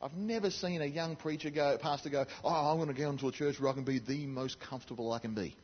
I've 0.00 0.14
never 0.14 0.50
seen 0.50 0.80
a 0.80 0.86
young 0.86 1.16
preacher 1.16 1.50
go, 1.50 1.76
pastor 1.78 2.10
go, 2.10 2.26
oh, 2.44 2.48
I'm 2.48 2.76
going 2.76 2.94
to 2.94 2.94
go 2.94 3.10
into 3.10 3.28
a 3.28 3.32
church 3.32 3.58
where 3.58 3.70
I 3.70 3.74
can 3.74 3.84
be 3.84 3.98
the 3.98 4.26
most 4.26 4.60
comfortable 4.60 5.12
I 5.12 5.18
can 5.18 5.34
be. 5.34 5.54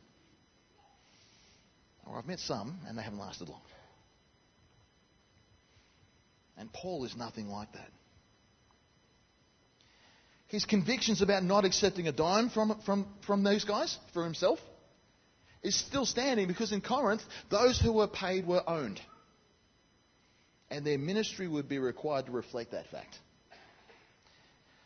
Or 2.05 2.17
I've 2.17 2.27
met 2.27 2.39
some, 2.39 2.79
and 2.87 2.97
they 2.97 3.03
haven't 3.03 3.19
lasted 3.19 3.49
long. 3.49 3.61
And 6.63 6.71
Paul 6.71 7.03
is 7.03 7.13
nothing 7.17 7.49
like 7.49 7.69
that. 7.73 7.89
His 10.47 10.63
convictions 10.63 11.21
about 11.21 11.43
not 11.43 11.65
accepting 11.65 12.07
a 12.07 12.13
dime 12.13 12.49
from, 12.49 12.79
from, 12.85 13.05
from 13.27 13.43
those 13.43 13.65
guys 13.65 13.97
for 14.13 14.23
himself 14.23 14.59
is 15.61 15.77
still 15.77 16.05
standing 16.05 16.47
because 16.47 16.71
in 16.71 16.79
Corinth, 16.79 17.21
those 17.51 17.81
who 17.81 17.91
were 17.91 18.07
paid 18.07 18.47
were 18.47 18.63
owned. 18.65 19.01
And 20.71 20.85
their 20.85 20.97
ministry 20.97 21.49
would 21.49 21.67
be 21.67 21.79
required 21.79 22.27
to 22.27 22.31
reflect 22.31 22.71
that 22.71 22.87
fact. 22.87 23.13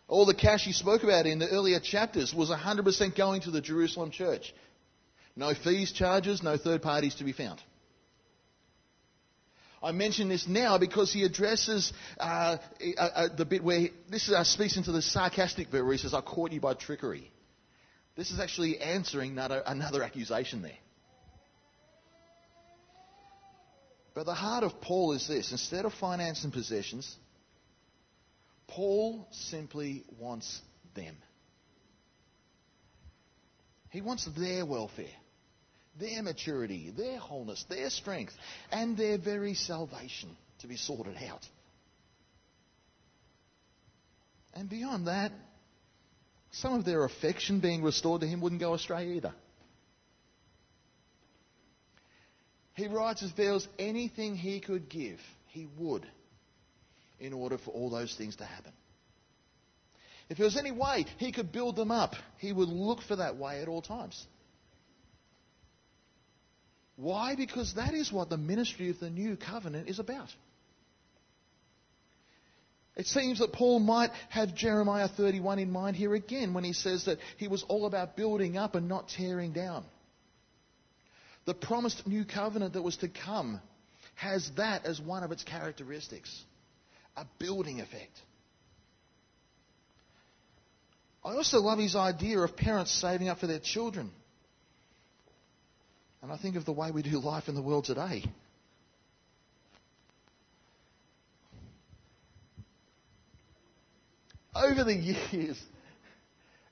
All 0.08 0.26
the 0.26 0.34
cash 0.34 0.64
he 0.64 0.74
spoke 0.74 1.04
about 1.04 1.28
in 1.28 1.38
the 1.38 1.48
earlier 1.48 1.80
chapters 1.80 2.34
was 2.34 2.50
100% 2.50 3.16
going 3.16 3.42
to 3.42 3.52
the 3.52 3.62
Jerusalem 3.62 4.10
church. 4.10 4.52
No 5.36 5.54
fees, 5.54 5.92
charges, 5.92 6.42
no 6.42 6.58
third 6.58 6.82
parties 6.82 7.14
to 7.16 7.24
be 7.24 7.34
found. 7.34 7.62
I 9.82 9.92
mention 9.92 10.30
this 10.30 10.48
now 10.48 10.78
because 10.78 11.14
he 11.14 11.24
addresses 11.24 11.94
uh, 12.20 12.58
uh, 12.98 13.02
uh, 13.02 13.28
the 13.36 13.46
bit 13.46 13.64
where 13.64 13.80
he, 13.80 13.92
this 14.10 14.32
uh, 14.32 14.44
speaks 14.44 14.76
into 14.76 14.92
the 14.92 15.02
sarcastic 15.02 15.72
bit 15.72 15.84
where 15.84 15.94
he 15.94 16.00
says, 16.00 16.14
I 16.14 16.22
caught 16.22 16.52
you 16.52 16.60
by 16.60 16.74
trickery. 16.74 17.32
This 18.16 18.32
is 18.32 18.40
actually 18.40 18.80
answering 18.80 19.32
another, 19.32 19.62
another 19.66 20.02
accusation 20.02 20.64
there. 20.64 20.72
But 24.16 24.26
the 24.26 24.34
heart 24.34 24.64
of 24.64 24.82
Paul 24.82 25.14
is 25.14 25.28
this 25.28 25.52
instead 25.52 25.86
of 25.86 25.94
finance 25.94 26.44
and 26.44 26.52
possessions, 26.52 27.16
Paul 28.68 29.28
simply 29.32 30.04
wants 30.20 30.60
them. 30.96 31.16
He 33.92 34.02
wants 34.02 34.28
their 34.36 34.66
welfare, 34.66 35.06
their 36.00 36.22
maturity, 36.24 36.92
their 36.96 37.18
wholeness, 37.18 37.64
their 37.70 37.90
strength, 37.90 38.34
and 38.72 38.98
their 38.98 39.18
very 39.18 39.54
salvation 39.54 40.36
to 40.60 40.68
be 40.68 40.78
sorted 40.78 41.16
out. 41.30 41.46
And 44.54 44.70
beyond 44.70 45.08
that, 45.08 45.32
some 46.52 46.74
of 46.74 46.86
their 46.86 47.04
affection 47.04 47.60
being 47.60 47.84
restored 47.84 48.22
to 48.22 48.28
him 48.28 48.42
wouldn't 48.42 48.62
go 48.62 48.74
astray 48.74 49.14
either. 49.14 49.34
He 52.74 52.88
writes 52.88 53.24
if 53.24 53.36
there 53.36 53.54
was 53.54 53.68
anything 53.80 54.36
he 54.36 54.60
could 54.60 54.88
give, 54.90 55.20
he 55.48 55.68
would, 55.78 56.08
in 57.20 57.34
order 57.34 57.58
for 57.58 57.72
all 57.72 57.90
those 57.90 58.16
things 58.16 58.36
to 58.38 58.46
happen. 58.46 58.72
If 60.30 60.38
there 60.38 60.46
was 60.46 60.58
any 60.58 60.72
way 60.72 61.06
he 61.18 61.32
could 61.32 61.52
build 61.52 61.76
them 61.76 61.92
up, 61.92 62.16
he 62.38 62.52
would 62.52 62.70
look 62.70 63.02
for 63.02 63.16
that 63.16 63.38
way 63.38 63.62
at 63.62 63.68
all 63.68 63.82
times. 63.82 64.26
Why? 66.98 67.36
Because 67.36 67.76
that 67.76 67.94
is 67.94 68.12
what 68.12 68.30
the 68.30 68.38
ministry 68.38 68.90
of 68.90 69.00
the 69.00 69.10
new 69.10 69.38
covenant 69.38 69.88
is 69.88 70.00
about. 70.00 70.30
It 72.96 73.06
seems 73.06 73.38
that 73.40 73.54
Paul 73.54 73.80
might 73.80 74.10
have 74.30 74.56
Jeremiah 74.56 75.08
31 75.08 75.60
in 75.60 75.72
mind 75.72 75.96
here 75.96 76.16
again 76.16 76.56
when 76.56 76.64
he 76.64 76.74
says 76.74 77.06
that 77.06 77.20
he 77.38 77.48
was 77.48 77.64
all 77.70 77.86
about 77.86 78.18
building 78.18 78.58
up 78.58 78.74
and 78.74 78.90
not 78.90 79.10
tearing 79.10 79.54
down. 79.54 79.86
The 81.46 81.54
promised 81.54 82.08
new 82.08 82.26
covenant 82.26 82.74
that 82.74 82.82
was 82.82 82.98
to 82.98 83.08
come 83.08 83.62
has 84.16 84.50
that 84.58 84.86
as 84.86 85.00
one 85.00 85.24
of 85.24 85.32
its 85.32 85.44
characteristics 85.44 86.44
a 87.16 87.26
building 87.40 87.82
effect. 87.82 88.20
I 91.24 91.34
also 91.36 91.60
love 91.60 91.78
his 91.78 91.96
idea 91.96 92.40
of 92.40 92.58
parents 92.58 92.92
saving 92.92 93.30
up 93.30 93.40
for 93.40 93.48
their 93.48 93.60
children. 93.60 94.12
And 96.28 96.38
I 96.38 96.42
think 96.42 96.58
of 96.58 96.66
the 96.66 96.74
way 96.74 96.92
we 96.92 97.04
do 97.04 97.20
life 97.20 97.48
in 97.48 97.56
the 97.56 97.62
world 97.62 97.86
today. 97.86 98.22
Over 104.54 104.84
the 104.84 104.94
years, 104.94 105.58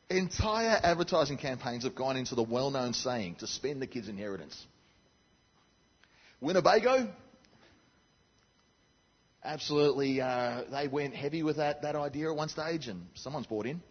entire 0.10 0.78
advertising 0.84 1.38
campaigns 1.38 1.86
have 1.86 1.96
gone 1.96 2.18
into 2.18 2.36
the 2.36 2.44
well 2.44 2.70
known 2.70 2.92
saying 2.92 3.36
to 3.36 3.48
spend 3.48 3.82
the 3.82 3.88
kids' 3.88 4.10
inheritance. 4.10 4.62
Winnebago, 6.42 7.08
absolutely, 9.42 10.20
uh, 10.20 10.64
they 10.70 10.90
went 10.90 11.16
heavy 11.16 11.44
with 11.44 11.56
that, 11.56 11.84
that 11.84 11.96
idea 11.96 12.30
at 12.30 12.36
one 12.36 12.50
stage, 12.50 12.90
and 12.90 13.08
someone's 13.14 13.48
bought 13.48 13.68
in. 13.68 13.82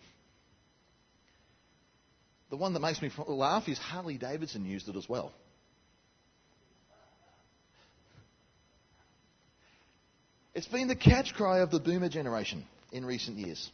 The 2.51 2.57
one 2.59 2.75
that 2.75 2.81
makes 2.81 3.01
me 3.01 3.11
laugh 3.27 3.67
is 3.67 3.79
Harley 3.79 4.19
Davidson 4.19 4.67
used 4.67 4.91
it 4.91 4.97
as 4.97 5.09
well. 5.09 5.33
It's 10.65 10.73
been 10.73 10.89
the 10.89 10.97
catch 10.97 11.35
cry 11.35 11.59
of 11.59 11.71
the 11.71 11.79
boomer 11.79 12.09
generation 12.09 12.65
in 12.91 13.05
recent 13.05 13.37
years. 13.37 13.71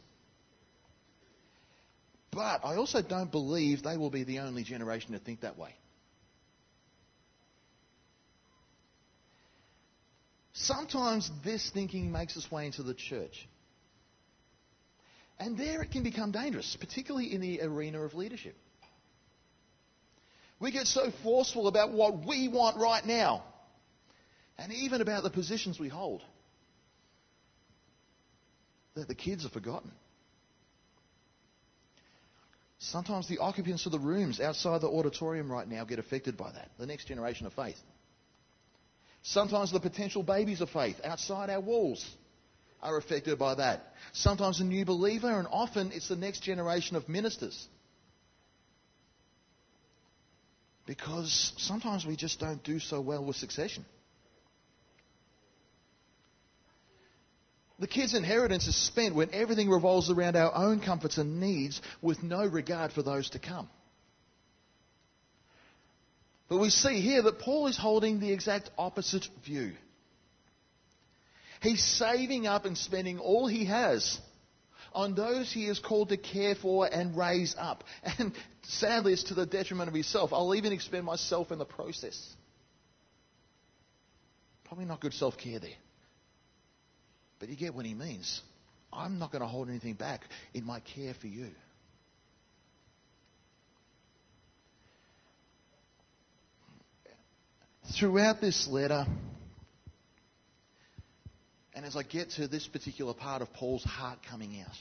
But 2.31 2.65
I 2.65 2.75
also 2.75 3.01
don't 3.01 3.31
believe 3.31 3.81
they 3.81 3.95
will 3.95 4.09
be 4.09 4.25
the 4.25 4.39
only 4.39 4.65
generation 4.65 5.13
to 5.13 5.19
think 5.19 5.39
that 5.39 5.57
way. 5.57 5.73
Sometimes 10.51 11.31
this 11.45 11.69
thinking 11.69 12.11
makes 12.11 12.35
its 12.35 12.51
way 12.51 12.65
into 12.65 12.83
the 12.83 12.93
church. 12.93 13.47
And 15.39 15.57
there 15.57 15.81
it 15.81 15.91
can 15.91 16.03
become 16.03 16.33
dangerous, 16.33 16.75
particularly 16.77 17.33
in 17.33 17.39
the 17.39 17.61
arena 17.61 18.01
of 18.01 18.15
leadership. 18.15 18.57
We 20.59 20.71
get 20.71 20.87
so 20.87 21.09
forceful 21.23 21.69
about 21.69 21.93
what 21.93 22.25
we 22.25 22.49
want 22.49 22.75
right 22.75 23.05
now, 23.05 23.43
and 24.57 24.73
even 24.73 24.99
about 24.99 25.23
the 25.23 25.29
positions 25.29 25.79
we 25.79 25.87
hold, 25.87 26.21
that 28.95 29.07
the 29.07 29.15
kids 29.15 29.45
are 29.45 29.49
forgotten. 29.49 29.91
Sometimes 32.79 33.27
the 33.27 33.37
occupants 33.37 33.85
of 33.85 33.91
the 33.91 33.99
rooms 33.99 34.39
outside 34.39 34.81
the 34.81 34.87
auditorium 34.87 35.51
right 35.51 35.67
now 35.67 35.83
get 35.85 35.99
affected 35.99 36.35
by 36.35 36.51
that, 36.51 36.69
the 36.79 36.87
next 36.87 37.05
generation 37.05 37.45
of 37.45 37.53
faith. 37.53 37.79
Sometimes 39.23 39.71
the 39.71 39.79
potential 39.79 40.23
babies 40.23 40.61
of 40.61 40.69
faith 40.71 40.99
outside 41.03 41.51
our 41.51 41.59
walls 41.59 42.03
are 42.81 42.97
affected 42.97 43.37
by 43.37 43.55
that. 43.55 43.93
Sometimes 44.13 44.59
a 44.59 44.63
new 44.63 44.83
believer, 44.83 45.29
and 45.29 45.47
often 45.51 45.91
it's 45.93 46.07
the 46.07 46.15
next 46.15 46.41
generation 46.41 46.95
of 46.95 47.07
ministers. 47.07 47.67
Because 50.87 51.53
sometimes 51.57 52.05
we 52.05 52.15
just 52.15 52.39
don't 52.39 52.63
do 52.63 52.79
so 52.79 52.99
well 52.99 53.23
with 53.23 53.35
succession. 53.35 53.85
The 57.81 57.87
kid's 57.87 58.13
inheritance 58.13 58.67
is 58.67 58.75
spent 58.75 59.15
when 59.15 59.33
everything 59.33 59.67
revolves 59.67 60.11
around 60.11 60.35
our 60.35 60.55
own 60.55 60.81
comforts 60.81 61.17
and 61.17 61.39
needs 61.39 61.81
with 61.99 62.21
no 62.21 62.45
regard 62.45 62.91
for 62.91 63.01
those 63.01 63.31
to 63.31 63.39
come. 63.39 63.67
But 66.47 66.57
we 66.59 66.69
see 66.69 67.01
here 67.01 67.23
that 67.23 67.39
Paul 67.39 67.65
is 67.65 67.77
holding 67.77 68.19
the 68.19 68.31
exact 68.31 68.69
opposite 68.77 69.27
view. 69.43 69.71
He's 71.63 71.83
saving 71.83 72.45
up 72.45 72.65
and 72.65 72.77
spending 72.77 73.17
all 73.17 73.47
he 73.47 73.65
has 73.65 74.19
on 74.93 75.15
those 75.15 75.51
he 75.51 75.65
is 75.65 75.79
called 75.79 76.09
to 76.09 76.17
care 76.17 76.53
for 76.53 76.85
and 76.85 77.17
raise 77.17 77.55
up. 77.57 77.83
And 78.19 78.33
sadly, 78.61 79.13
it's 79.13 79.23
to 79.23 79.33
the 79.33 79.47
detriment 79.47 79.87
of 79.87 79.95
himself. 79.95 80.33
I'll 80.33 80.53
even 80.53 80.71
expend 80.71 81.05
myself 81.05 81.51
in 81.51 81.57
the 81.57 81.65
process. 81.65 82.31
Probably 84.65 84.85
not 84.85 84.99
good 84.99 85.15
self 85.15 85.35
care 85.35 85.57
there. 85.57 85.71
But 87.41 87.49
you 87.49 87.57
get 87.57 87.75
what 87.75 87.85
he 87.85 87.93
means. 87.93 88.41
I'm 88.93 89.19
not 89.19 89.31
going 89.31 89.41
to 89.41 89.47
hold 89.47 89.67
anything 89.67 89.95
back 89.95 90.21
in 90.53 90.63
my 90.63 90.79
care 90.79 91.13
for 91.19 91.27
you. 91.27 91.49
throughout 97.99 98.41
this 98.41 98.67
letter, 98.67 99.05
and 101.73 101.85
as 101.85 101.95
I 101.95 102.03
get 102.03 102.31
to 102.31 102.47
this 102.47 102.67
particular 102.67 103.13
part 103.13 103.41
of 103.41 103.53
Paul's 103.53 103.83
heart 103.83 104.19
coming 104.29 104.59
out, 104.61 104.75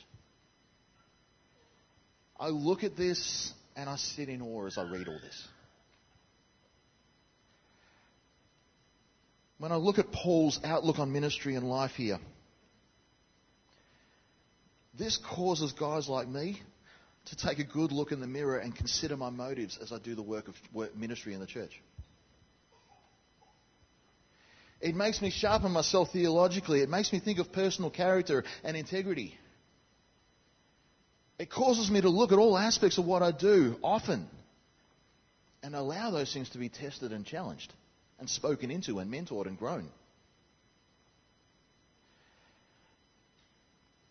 I 2.38 2.48
look 2.48 2.84
at 2.84 2.96
this 2.96 3.52
and 3.76 3.88
I 3.88 3.96
sit 3.96 4.28
in 4.28 4.42
awe 4.42 4.66
as 4.66 4.78
I 4.78 4.84
read 4.84 5.08
all 5.08 5.18
this. 5.20 5.48
When 9.58 9.72
I 9.72 9.76
look 9.76 9.98
at 9.98 10.10
Paul's 10.10 10.58
outlook 10.64 10.98
on 10.98 11.12
ministry 11.12 11.54
and 11.54 11.68
life 11.68 11.92
here, 11.92 12.18
this 14.94 15.16
causes 15.16 15.73
guys 15.73 16.09
like 16.09 16.28
me 16.28 16.61
to 17.26 17.37
take 17.37 17.59
a 17.59 17.64
good 17.64 17.92
look 17.92 18.12
in 18.12 18.20
the 18.20 18.26
mirror 18.26 18.59
and 18.59 18.75
consider 18.75 19.16
my 19.16 19.30
motives 19.30 19.78
as 19.80 19.92
I 19.92 19.99
do 19.99 20.14
the 20.14 20.23
work 20.23 20.49
of 20.49 20.97
ministry 20.97 21.35
in 21.35 21.40
the 21.40 21.47
church. 21.47 21.80
It 24.80 24.94
makes 24.94 25.20
me 25.20 25.30
sharpen 25.30 25.73
myself 25.73 26.11
theologically. 26.12 26.80
It 26.80 26.88
makes 26.88 27.12
me 27.12 27.20
think 27.20 27.38
of 27.38 27.52
personal 27.52 27.90
character 27.90 28.44
and 28.64 28.76
integrity. 28.76 29.37
It 31.38 31.50
causes 31.50 31.90
me 31.90 32.00
to 32.00 32.09
look 32.09 32.32
at 32.32 32.38
all 32.38 32.56
aspects 32.56 32.99
of 32.99 33.04
what 33.04 33.23
I 33.23 33.30
do 33.30 33.76
often 33.82 34.26
and 35.62 35.75
allow 35.75 36.11
those 36.11 36.32
things 36.32 36.49
to 36.50 36.59
be 36.59 36.70
tested 36.70 37.12
and 37.12 37.26
challenged 37.26 37.73
and 38.18 38.28
spoken 38.28 38.70
into 38.70 38.99
and 38.99 39.12
mentored 39.12 39.47
and 39.47 39.59
grown. 39.59 39.88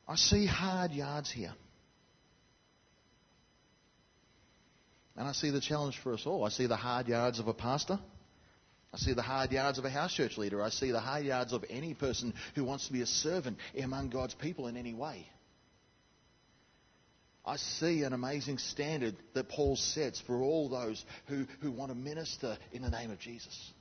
I 0.09 0.15
see 0.15 0.47
hard 0.47 0.91
yards 0.91 1.31
here. 1.31 1.53
And 5.15 5.27
I 5.27 5.33
see 5.33 5.51
the 5.51 5.61
challenge 5.61 5.99
for 6.01 6.13
us 6.13 6.25
all. 6.25 6.43
I 6.43 6.49
see 6.49 6.65
the 6.65 6.75
hard 6.75 7.07
yards 7.07 7.37
of 7.37 7.47
a 7.47 7.53
pastor. 7.53 7.99
I 8.91 8.97
see 8.97 9.13
the 9.13 9.21
hard 9.21 9.51
yards 9.51 9.77
of 9.77 9.85
a 9.85 9.89
house 9.89 10.11
church 10.11 10.35
leader. 10.35 10.63
I 10.63 10.69
see 10.69 10.89
the 10.89 10.99
hard 10.99 11.25
yards 11.25 11.53
of 11.53 11.63
any 11.69 11.93
person 11.93 12.33
who 12.55 12.63
wants 12.63 12.87
to 12.87 12.93
be 12.93 13.01
a 13.01 13.05
servant 13.05 13.57
among 13.79 14.09
God's 14.09 14.33
people 14.33 14.65
in 14.65 14.77
any 14.77 14.95
way. 14.95 15.27
I 17.45 17.57
see 17.57 18.01
an 18.01 18.13
amazing 18.13 18.57
standard 18.57 19.15
that 19.35 19.49
Paul 19.49 19.75
sets 19.75 20.19
for 20.21 20.41
all 20.41 20.69
those 20.69 21.05
who, 21.27 21.45
who 21.61 21.71
want 21.71 21.91
to 21.91 21.95
minister 21.95 22.57
in 22.71 22.81
the 22.81 22.89
name 22.89 23.11
of 23.11 23.19
Jesus. 23.19 23.71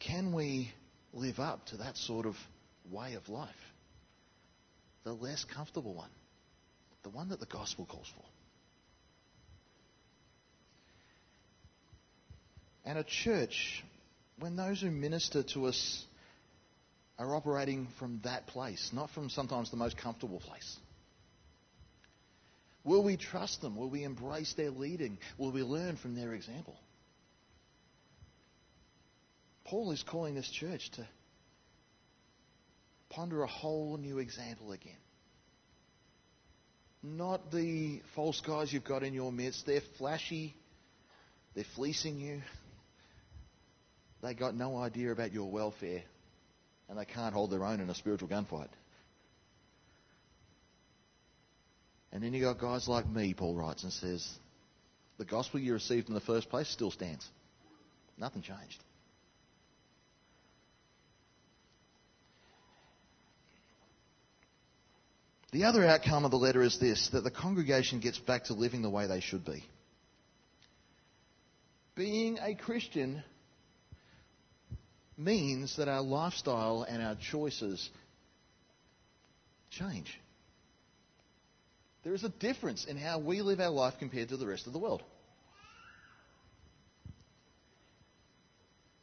Can 0.00 0.32
we 0.32 0.72
live 1.12 1.38
up 1.38 1.66
to 1.66 1.76
that 1.78 1.96
sort 1.96 2.26
of 2.26 2.36
way 2.90 3.14
of 3.14 3.28
life? 3.28 3.50
The 5.04 5.12
less 5.12 5.44
comfortable 5.44 5.94
one, 5.94 6.10
the 7.02 7.10
one 7.10 7.30
that 7.30 7.40
the 7.40 7.46
gospel 7.46 7.86
calls 7.86 8.10
for. 8.14 8.24
And 12.84 12.98
a 12.98 13.04
church, 13.04 13.84
when 14.38 14.56
those 14.56 14.80
who 14.80 14.90
minister 14.90 15.42
to 15.54 15.66
us 15.66 16.04
are 17.18 17.34
operating 17.34 17.86
from 17.98 18.20
that 18.24 18.46
place, 18.48 18.90
not 18.92 19.10
from 19.10 19.30
sometimes 19.30 19.70
the 19.70 19.76
most 19.76 19.96
comfortable 19.96 20.40
place. 20.40 20.76
Will 22.84 23.04
we 23.04 23.16
trust 23.16 23.60
them? 23.60 23.76
Will 23.76 23.90
we 23.90 24.02
embrace 24.02 24.54
their 24.54 24.70
leading? 24.70 25.18
Will 25.38 25.52
we 25.52 25.62
learn 25.62 25.96
from 25.96 26.16
their 26.16 26.34
example? 26.34 26.74
Paul 29.72 29.90
is 29.92 30.02
calling 30.02 30.34
this 30.34 30.50
church 30.50 30.90
to 30.96 31.08
ponder 33.08 33.42
a 33.42 33.46
whole 33.46 33.96
new 33.96 34.18
example 34.18 34.70
again. 34.70 34.92
Not 37.02 37.50
the 37.50 38.02
false 38.14 38.42
guys 38.42 38.70
you've 38.70 38.84
got 38.84 39.02
in 39.02 39.14
your 39.14 39.32
midst. 39.32 39.64
They're 39.64 39.80
flashy. 39.96 40.54
They're 41.54 41.64
fleecing 41.74 42.20
you. 42.20 42.42
They 44.22 44.34
got 44.34 44.54
no 44.54 44.76
idea 44.76 45.10
about 45.10 45.32
your 45.32 45.50
welfare 45.50 46.02
and 46.90 46.98
they 46.98 47.06
can't 47.06 47.32
hold 47.32 47.50
their 47.50 47.64
own 47.64 47.80
in 47.80 47.88
a 47.88 47.94
spiritual 47.94 48.28
gunfight. 48.28 48.68
And 52.12 52.22
then 52.22 52.34
you 52.34 52.42
got 52.42 52.58
guys 52.58 52.88
like 52.88 53.08
me, 53.08 53.32
Paul 53.32 53.54
writes 53.54 53.84
and 53.84 53.92
says, 53.92 54.28
the 55.16 55.24
gospel 55.24 55.60
you 55.60 55.72
received 55.72 56.08
in 56.08 56.14
the 56.14 56.20
first 56.20 56.50
place 56.50 56.68
still 56.68 56.90
stands. 56.90 57.26
Nothing 58.18 58.42
changed. 58.42 58.82
The 65.52 65.64
other 65.64 65.84
outcome 65.84 66.24
of 66.24 66.30
the 66.30 66.38
letter 66.38 66.62
is 66.62 66.78
this 66.78 67.10
that 67.12 67.24
the 67.24 67.30
congregation 67.30 68.00
gets 68.00 68.18
back 68.18 68.44
to 68.44 68.54
living 68.54 68.80
the 68.80 68.90
way 68.90 69.06
they 69.06 69.20
should 69.20 69.44
be. 69.44 69.62
Being 71.94 72.38
a 72.40 72.54
Christian 72.54 73.22
means 75.18 75.76
that 75.76 75.88
our 75.88 76.00
lifestyle 76.00 76.86
and 76.88 77.02
our 77.02 77.16
choices 77.16 77.90
change. 79.70 80.18
There 82.02 82.14
is 82.14 82.24
a 82.24 82.30
difference 82.30 82.86
in 82.86 82.96
how 82.96 83.18
we 83.18 83.42
live 83.42 83.60
our 83.60 83.70
life 83.70 83.94
compared 83.98 84.30
to 84.30 84.38
the 84.38 84.46
rest 84.46 84.66
of 84.66 84.72
the 84.72 84.78
world. 84.78 85.02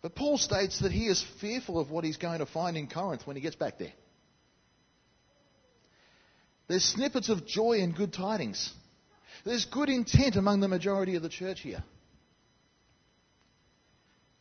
But 0.01 0.15
Paul 0.15 0.39
states 0.39 0.79
that 0.79 0.91
he 0.91 1.05
is 1.05 1.23
fearful 1.39 1.79
of 1.79 1.91
what 1.91 2.03
he's 2.03 2.17
going 2.17 2.39
to 2.39 2.45
find 2.47 2.75
in 2.75 2.87
Corinth 2.87 3.27
when 3.27 3.35
he 3.35 3.41
gets 3.41 3.55
back 3.55 3.77
there. 3.77 3.93
There's 6.69 6.85
snippets 6.85 7.29
of 7.29 7.47
joy 7.47 7.81
and 7.81 7.95
good 7.95 8.13
tidings. 8.13 8.71
There's 9.43 9.65
good 9.65 9.89
intent 9.89 10.35
among 10.35 10.59
the 10.59 10.67
majority 10.67 11.15
of 11.15 11.23
the 11.23 11.29
church 11.29 11.61
here. 11.61 11.83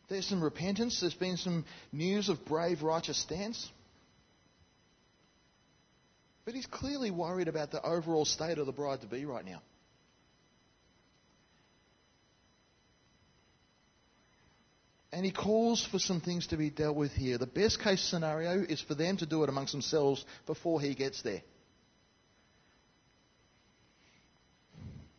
There's 0.09 0.27
some 0.27 0.43
repentance. 0.43 1.01
There's 1.01 1.15
been 1.15 1.37
some 1.37 1.65
news 1.91 2.29
of 2.29 2.45
brave, 2.45 2.83
righteous 2.83 3.17
stance. 3.17 3.69
But 6.45 6.53
he's 6.53 6.67
clearly 6.67 7.09
worried 7.09 7.47
about 7.47 7.71
the 7.71 7.81
overall 7.81 8.25
state 8.25 8.59
of 8.59 8.67
the 8.67 8.71
bride 8.71 9.01
to 9.01 9.07
be 9.07 9.25
right 9.25 9.45
now. 9.45 9.61
And 15.11 15.25
he 15.25 15.31
calls 15.31 15.83
for 15.83 15.97
some 15.97 16.21
things 16.21 16.47
to 16.47 16.57
be 16.57 16.69
dealt 16.69 16.95
with 16.95 17.11
here. 17.11 17.39
The 17.39 17.47
best 17.47 17.81
case 17.81 18.03
scenario 18.03 18.61
is 18.61 18.81
for 18.81 18.93
them 18.93 19.17
to 19.17 19.25
do 19.25 19.41
it 19.41 19.49
amongst 19.49 19.71
themselves 19.71 20.23
before 20.45 20.79
he 20.79 20.93
gets 20.93 21.23
there. 21.23 21.41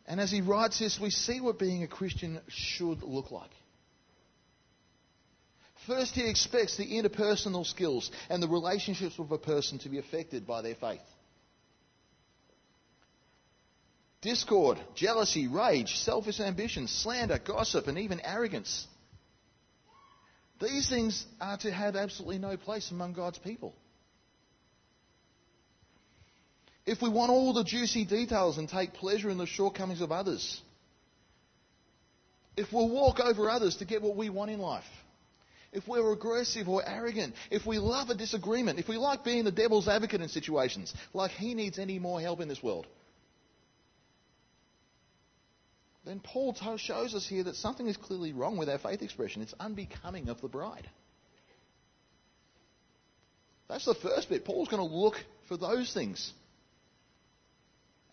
And 0.07 0.19
as 0.19 0.31
he 0.31 0.41
writes 0.41 0.79
this, 0.79 0.99
we 0.99 1.09
see 1.09 1.39
what 1.41 1.59
being 1.59 1.83
a 1.83 1.87
Christian 1.87 2.39
should 2.47 3.03
look 3.03 3.31
like. 3.31 3.51
First, 5.87 6.13
he 6.13 6.29
expects 6.29 6.77
the 6.77 6.85
interpersonal 6.85 7.65
skills 7.65 8.11
and 8.29 8.41
the 8.41 8.47
relationships 8.47 9.17
of 9.17 9.31
a 9.31 9.37
person 9.37 9.79
to 9.79 9.89
be 9.89 9.97
affected 9.97 10.45
by 10.45 10.61
their 10.61 10.75
faith. 10.75 11.01
Discord, 14.21 14.77
jealousy, 14.93 15.47
rage, 15.47 15.97
selfish 15.97 16.39
ambition, 16.39 16.87
slander, 16.87 17.39
gossip, 17.39 17.87
and 17.87 17.97
even 17.97 18.21
arrogance. 18.23 18.85
These 20.61 20.87
things 20.89 21.25
are 21.39 21.57
to 21.57 21.71
have 21.71 21.95
absolutely 21.95 22.37
no 22.37 22.55
place 22.55 22.91
among 22.91 23.13
God's 23.13 23.39
people. 23.39 23.73
If 26.85 27.01
we 27.01 27.09
want 27.09 27.31
all 27.31 27.53
the 27.53 27.63
juicy 27.63 28.05
details 28.05 28.57
and 28.57 28.67
take 28.67 28.93
pleasure 28.93 29.29
in 29.29 29.37
the 29.37 29.45
shortcomings 29.45 30.01
of 30.01 30.11
others, 30.11 30.61
if 32.57 32.71
we'll 32.73 32.89
walk 32.89 33.19
over 33.19 33.49
others 33.49 33.77
to 33.77 33.85
get 33.85 34.01
what 34.01 34.15
we 34.15 34.29
want 34.29 34.51
in 34.51 34.59
life, 34.59 34.83
if 35.71 35.87
we're 35.87 36.11
aggressive 36.11 36.67
or 36.67 36.83
arrogant, 36.85 37.33
if 37.49 37.65
we 37.65 37.77
love 37.77 38.09
a 38.09 38.15
disagreement, 38.15 38.79
if 38.79 38.89
we 38.89 38.97
like 38.97 39.23
being 39.23 39.45
the 39.45 39.51
devil's 39.51 39.87
advocate 39.87 40.21
in 40.21 40.27
situations, 40.27 40.93
like 41.13 41.31
he 41.31 41.53
needs 41.53 41.79
any 41.79 41.97
more 41.97 42.19
help 42.19 42.41
in 42.41 42.47
this 42.47 42.61
world, 42.61 42.87
then 46.03 46.19
Paul 46.19 46.55
shows 46.77 47.13
us 47.13 47.27
here 47.27 47.43
that 47.43 47.55
something 47.55 47.87
is 47.87 47.95
clearly 47.95 48.33
wrong 48.33 48.57
with 48.57 48.69
our 48.69 48.79
faith 48.79 49.03
expression. 49.03 49.41
It's 49.43 49.53
unbecoming 49.59 50.29
of 50.29 50.41
the 50.41 50.47
bride. 50.47 50.89
That's 53.69 53.85
the 53.85 53.93
first 53.95 54.27
bit. 54.27 54.43
Paul's 54.43 54.67
going 54.67 54.85
to 54.85 54.95
look 54.95 55.15
for 55.47 55.57
those 55.57 55.93
things. 55.93 56.33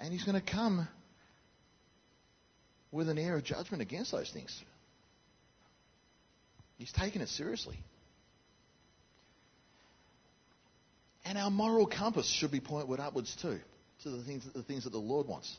And 0.01 0.13
he's 0.13 0.25
going 0.25 0.41
to 0.41 0.53
come 0.53 0.89
with 2.93 3.09
an 3.09 3.19
air 3.19 3.37
of 3.37 3.45
judgment 3.45 3.83
against 3.83 4.13
those 4.13 4.31
things. 4.31 4.63
He's 6.79 6.93
taken 6.93 7.21
it 7.21 7.29
seriously. 7.29 7.79
And 11.25 11.37
our 11.37 11.51
moral 11.51 11.87
compass 11.87 12.27
should 12.31 12.51
be 12.51 12.61
pointed 12.61 13.01
upwards 13.01 13.37
too, 13.43 13.59
to 14.05 14.11
the 14.11 14.23
things, 14.23 14.45
the 14.55 14.63
things 14.63 14.85
that 14.85 14.91
the 14.91 14.99
Lord 14.99 15.27
wants. 15.27 15.55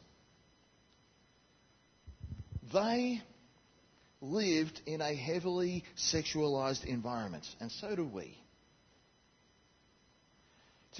They 2.73 3.21
lived 4.21 4.81
in 4.85 5.01
a 5.01 5.13
heavily 5.13 5.83
sexualized 5.97 6.85
environment, 6.85 7.45
and 7.59 7.71
so 7.71 7.95
do 7.95 8.05
we. 8.05 8.37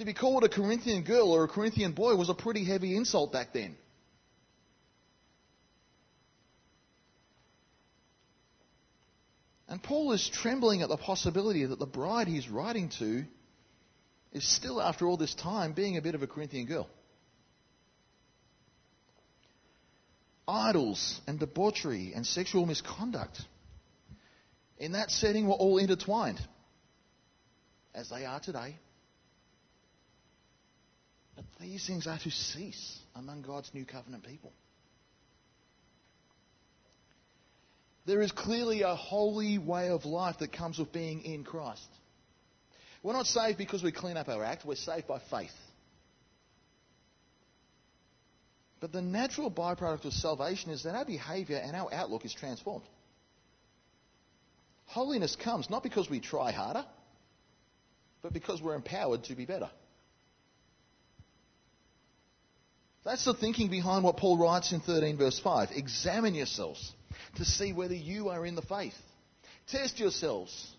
To 0.00 0.06
be 0.06 0.14
called 0.14 0.44
a 0.44 0.48
Corinthian 0.48 1.02
girl 1.02 1.30
or 1.30 1.44
a 1.44 1.48
Corinthian 1.48 1.92
boy 1.92 2.16
was 2.16 2.30
a 2.30 2.34
pretty 2.34 2.64
heavy 2.64 2.96
insult 2.96 3.34
back 3.34 3.52
then. 3.52 3.76
And 9.68 9.82
Paul 9.82 10.12
is 10.12 10.26
trembling 10.26 10.80
at 10.80 10.88
the 10.88 10.96
possibility 10.96 11.66
that 11.66 11.78
the 11.78 11.84
bride 11.84 12.28
he's 12.28 12.48
writing 12.48 12.88
to 12.98 13.24
is 14.32 14.42
still, 14.42 14.80
after 14.80 15.06
all 15.06 15.18
this 15.18 15.34
time, 15.34 15.74
being 15.74 15.98
a 15.98 16.00
bit 16.00 16.14
of 16.14 16.22
a 16.22 16.26
Corinthian 16.26 16.64
girl. 16.64 16.88
Idols 20.48 21.20
and 21.26 21.38
debauchery 21.38 22.12
and 22.14 22.26
sexual 22.26 22.64
misconduct 22.64 23.38
in 24.78 24.92
that 24.92 25.10
setting 25.10 25.46
were 25.46 25.56
all 25.56 25.76
intertwined, 25.76 26.40
as 27.94 28.08
they 28.08 28.24
are 28.24 28.40
today. 28.40 28.78
But 31.58 31.66
these 31.66 31.86
things 31.86 32.06
are 32.06 32.18
to 32.18 32.30
cease 32.30 32.98
among 33.14 33.42
God's 33.42 33.70
new 33.74 33.84
covenant 33.84 34.24
people. 34.24 34.52
There 38.06 38.22
is 38.22 38.32
clearly 38.32 38.82
a 38.82 38.94
holy 38.94 39.58
way 39.58 39.88
of 39.88 40.04
life 40.04 40.38
that 40.38 40.52
comes 40.52 40.78
with 40.78 40.92
being 40.92 41.22
in 41.22 41.44
Christ. 41.44 41.88
We're 43.02 43.12
not 43.12 43.26
saved 43.26 43.58
because 43.58 43.82
we 43.82 43.92
clean 43.92 44.16
up 44.16 44.28
our 44.28 44.42
act, 44.42 44.64
we're 44.64 44.74
saved 44.74 45.06
by 45.06 45.20
faith. 45.30 45.52
But 48.80 48.92
the 48.92 49.02
natural 49.02 49.50
byproduct 49.50 50.06
of 50.06 50.12
salvation 50.14 50.70
is 50.70 50.84
that 50.84 50.94
our 50.94 51.04
behavior 51.04 51.58
and 51.58 51.76
our 51.76 51.92
outlook 51.92 52.24
is 52.24 52.32
transformed. 52.32 52.86
Holiness 54.86 55.36
comes 55.36 55.70
not 55.70 55.82
because 55.82 56.10
we 56.10 56.18
try 56.18 56.50
harder, 56.50 56.84
but 58.22 58.32
because 58.32 58.60
we're 58.60 58.74
empowered 58.74 59.24
to 59.24 59.34
be 59.34 59.44
better. 59.44 59.70
That's 63.04 63.24
the 63.24 63.34
thinking 63.34 63.68
behind 63.68 64.04
what 64.04 64.18
Paul 64.18 64.38
writes 64.38 64.72
in 64.72 64.80
13 64.80 65.16
verse 65.16 65.38
5. 65.38 65.70
Examine 65.74 66.34
yourselves 66.34 66.92
to 67.36 67.44
see 67.44 67.72
whether 67.72 67.94
you 67.94 68.28
are 68.28 68.44
in 68.44 68.54
the 68.54 68.62
faith. 68.62 68.94
Test 69.68 69.98
yourselves. 69.98 70.74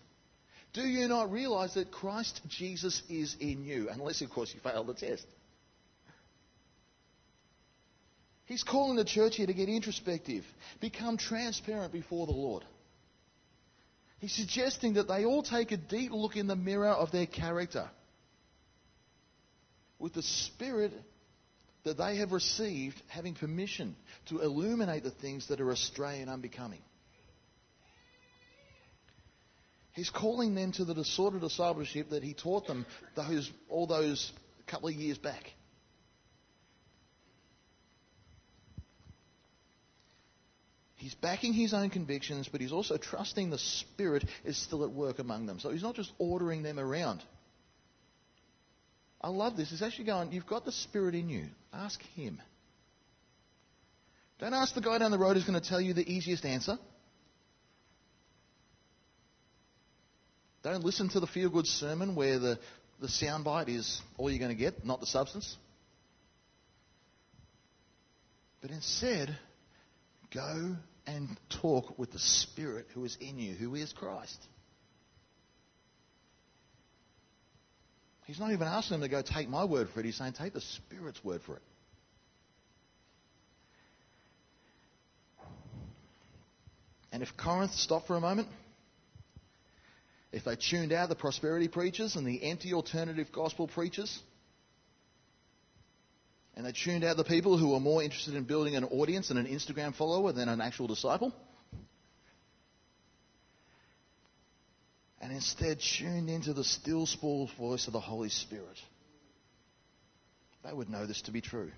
Do 0.72 0.82
you 0.82 1.08
not 1.08 1.30
realize 1.30 1.74
that 1.74 1.90
Christ 1.90 2.40
Jesus 2.48 3.02
is 3.08 3.36
in 3.40 3.64
you? 3.64 3.88
Unless, 3.90 4.22
of 4.22 4.30
course, 4.30 4.52
you 4.54 4.60
fail 4.60 4.84
the 4.84 4.94
test. 4.94 5.26
He's 8.46 8.64
calling 8.64 8.96
the 8.96 9.04
church 9.04 9.36
here 9.36 9.46
to 9.46 9.54
get 9.54 9.68
introspective, 9.68 10.44
become 10.80 11.16
transparent 11.16 11.92
before 11.92 12.26
the 12.26 12.32
Lord. 12.32 12.64
He's 14.18 14.34
suggesting 14.34 14.94
that 14.94 15.08
they 15.08 15.24
all 15.24 15.42
take 15.42 15.72
a 15.72 15.76
deep 15.76 16.12
look 16.12 16.36
in 16.36 16.46
the 16.46 16.56
mirror 16.56 16.90
of 16.90 17.10
their 17.10 17.26
character 17.26 17.88
with 19.98 20.14
the 20.14 20.22
Spirit 20.22 20.92
that 21.84 21.98
they 21.98 22.16
have 22.16 22.32
received 22.32 23.00
having 23.08 23.34
permission 23.34 23.96
to 24.26 24.40
illuminate 24.40 25.02
the 25.02 25.10
things 25.10 25.48
that 25.48 25.60
are 25.60 25.70
astray 25.70 26.20
and 26.20 26.30
unbecoming. 26.30 26.82
He's 29.92 30.10
calling 30.10 30.54
them 30.54 30.72
to 30.72 30.84
the 30.84 30.94
of 31.34 31.40
discipleship 31.40 32.10
that 32.10 32.22
he 32.22 32.34
taught 32.34 32.66
them 32.66 32.86
those, 33.14 33.50
all 33.68 33.86
those 33.86 34.32
couple 34.66 34.88
of 34.88 34.94
years 34.94 35.18
back. 35.18 35.52
He's 40.96 41.14
backing 41.16 41.52
his 41.52 41.74
own 41.74 41.90
convictions, 41.90 42.48
but 42.50 42.60
he's 42.60 42.72
also 42.72 42.96
trusting 42.96 43.50
the 43.50 43.58
Spirit 43.58 44.24
is 44.44 44.56
still 44.56 44.84
at 44.84 44.92
work 44.92 45.18
among 45.18 45.46
them. 45.46 45.58
So 45.58 45.70
he's 45.70 45.82
not 45.82 45.96
just 45.96 46.12
ordering 46.18 46.62
them 46.62 46.78
around. 46.78 47.22
I 49.22 49.28
love 49.28 49.56
this. 49.56 49.72
It's 49.72 49.82
actually 49.82 50.06
going, 50.06 50.32
you've 50.32 50.46
got 50.46 50.64
the 50.64 50.72
Spirit 50.72 51.14
in 51.14 51.28
you. 51.28 51.46
Ask 51.72 52.00
Him. 52.16 52.40
Don't 54.40 54.54
ask 54.54 54.74
the 54.74 54.80
guy 54.80 54.98
down 54.98 55.12
the 55.12 55.18
road 55.18 55.36
who's 55.36 55.44
going 55.44 55.60
to 55.60 55.68
tell 55.68 55.80
you 55.80 55.94
the 55.94 56.10
easiest 56.10 56.44
answer. 56.44 56.76
Don't 60.64 60.84
listen 60.84 61.08
to 61.10 61.20
the 61.20 61.26
feel 61.26 61.48
good 61.48 61.66
sermon 61.66 62.14
where 62.14 62.38
the, 62.38 62.58
the 63.00 63.06
soundbite 63.06 63.68
is 63.68 64.00
all 64.16 64.30
you're 64.30 64.40
going 64.40 64.56
to 64.56 64.60
get, 64.60 64.84
not 64.84 65.00
the 65.00 65.06
substance. 65.06 65.56
But 68.60 68.70
instead, 68.70 69.36
go 70.32 70.76
and 71.06 71.28
talk 71.60 71.98
with 71.98 72.12
the 72.12 72.18
Spirit 72.18 72.86
who 72.94 73.04
is 73.04 73.16
in 73.20 73.38
you, 73.38 73.54
who 73.54 73.74
is 73.74 73.92
Christ. 73.92 74.38
He's 78.26 78.38
not 78.38 78.52
even 78.52 78.66
asking 78.66 79.00
them 79.00 79.08
to 79.08 79.14
go 79.14 79.22
take 79.22 79.48
my 79.48 79.64
word 79.64 79.88
for 79.90 80.00
it. 80.00 80.06
He's 80.06 80.16
saying 80.16 80.34
take 80.34 80.52
the 80.52 80.60
Spirit's 80.60 81.22
word 81.24 81.42
for 81.42 81.56
it. 81.56 81.62
And 87.12 87.22
if 87.22 87.36
Corinth 87.36 87.72
stopped 87.72 88.06
for 88.06 88.16
a 88.16 88.20
moment, 88.20 88.48
if 90.32 90.44
they 90.44 90.56
tuned 90.56 90.92
out 90.92 91.10
the 91.10 91.14
prosperity 91.14 91.68
preachers 91.68 92.16
and 92.16 92.26
the 92.26 92.44
anti 92.44 92.72
alternative 92.72 93.30
gospel 93.32 93.68
preachers, 93.68 94.18
and 96.56 96.64
they 96.64 96.72
tuned 96.72 97.04
out 97.04 97.16
the 97.16 97.24
people 97.24 97.58
who 97.58 97.70
were 97.70 97.80
more 97.80 98.02
interested 98.02 98.34
in 98.34 98.44
building 98.44 98.76
an 98.76 98.84
audience 98.84 99.30
and 99.30 99.38
an 99.38 99.46
Instagram 99.46 99.94
follower 99.94 100.32
than 100.32 100.48
an 100.48 100.62
actual 100.62 100.86
disciple, 100.86 101.34
and 105.22 105.32
instead 105.32 105.78
tuned 105.80 106.28
into 106.28 106.52
the 106.52 106.64
still 106.64 107.06
small 107.06 107.48
voice 107.56 107.86
of 107.86 107.92
the 107.92 108.00
Holy 108.00 108.28
Spirit, 108.28 108.78
they 110.64 110.72
would 110.72 110.90
know 110.90 111.06
this 111.06 111.22
to 111.22 111.30
be 111.30 111.40
true. 111.40 111.70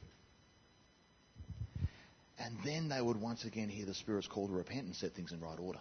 And 2.39 2.57
then 2.65 2.89
they 2.89 3.01
would 3.01 3.21
once 3.21 3.45
again 3.45 3.69
hear 3.69 3.87
the 3.87 3.95
Spirit's 3.95 4.27
call 4.27 4.49
to 4.49 4.53
repent 4.53 4.87
and 4.87 4.97
set 4.97 5.13
things 5.13 5.31
in 5.31 5.41
right 5.41 5.59
order. 5.59 5.79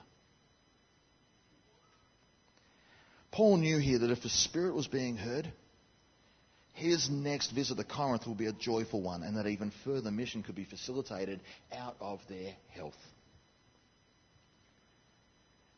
Paul 3.32 3.58
knew 3.58 3.80
here 3.80 4.00
that 4.00 4.12
if 4.12 4.22
the 4.22 4.30
Spirit 4.30 4.76
was 4.76 4.88
being 4.88 5.16
heard, 5.16 5.52
his 6.74 7.10
next 7.10 7.52
visit 7.52 7.78
to 7.78 7.84
Corinth 7.84 8.28
will 8.28 8.36
be 8.36 8.46
a 8.46 8.54
joyful 8.54 9.02
one, 9.02 9.24
and 9.24 9.38
that 9.38 9.48
even 9.48 9.72
further 9.84 10.12
mission 10.12 10.44
could 10.44 10.56
be 10.56 10.66
facilitated 10.66 11.40
out 11.76 11.96
of 12.00 12.20
their 12.30 12.54
health. 12.70 12.98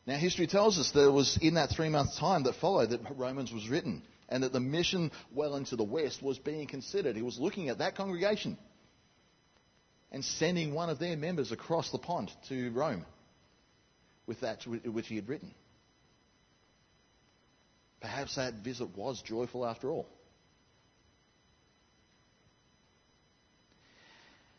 Now, 0.05 0.17
history 0.17 0.45
tells 0.45 0.77
us 0.77 0.91
that 0.91 1.07
it 1.07 1.11
was 1.11 1.37
in 1.41 1.55
that 1.55 1.71
three 1.71 1.89
month 1.89 2.15
time 2.17 2.43
that 2.43 2.55
followed 2.55 2.91
that 2.91 3.01
Romans 3.15 3.51
was 3.51 3.67
written, 3.67 4.03
and 4.29 4.43
that 4.43 4.53
the 4.53 4.59
mission 4.59 5.11
well 5.33 5.55
into 5.55 5.75
the 5.75 5.83
west 5.83 6.21
was 6.21 6.37
being 6.37 6.67
considered. 6.67 7.15
He 7.15 7.21
was 7.21 7.39
looking 7.39 7.69
at 7.69 7.79
that 7.79 7.95
congregation 7.95 8.57
and 10.11 10.23
sending 10.23 10.73
one 10.73 10.89
of 10.89 10.99
their 10.99 11.17
members 11.17 11.51
across 11.51 11.91
the 11.91 11.97
pond 11.97 12.31
to 12.49 12.71
Rome 12.71 13.05
with 14.27 14.41
that 14.41 14.65
which 14.65 15.07
he 15.07 15.15
had 15.15 15.27
written. 15.27 15.53
Perhaps 17.99 18.35
that 18.35 18.53
visit 18.55 18.95
was 18.95 19.21
joyful 19.23 19.65
after 19.65 19.89
all. 19.89 20.07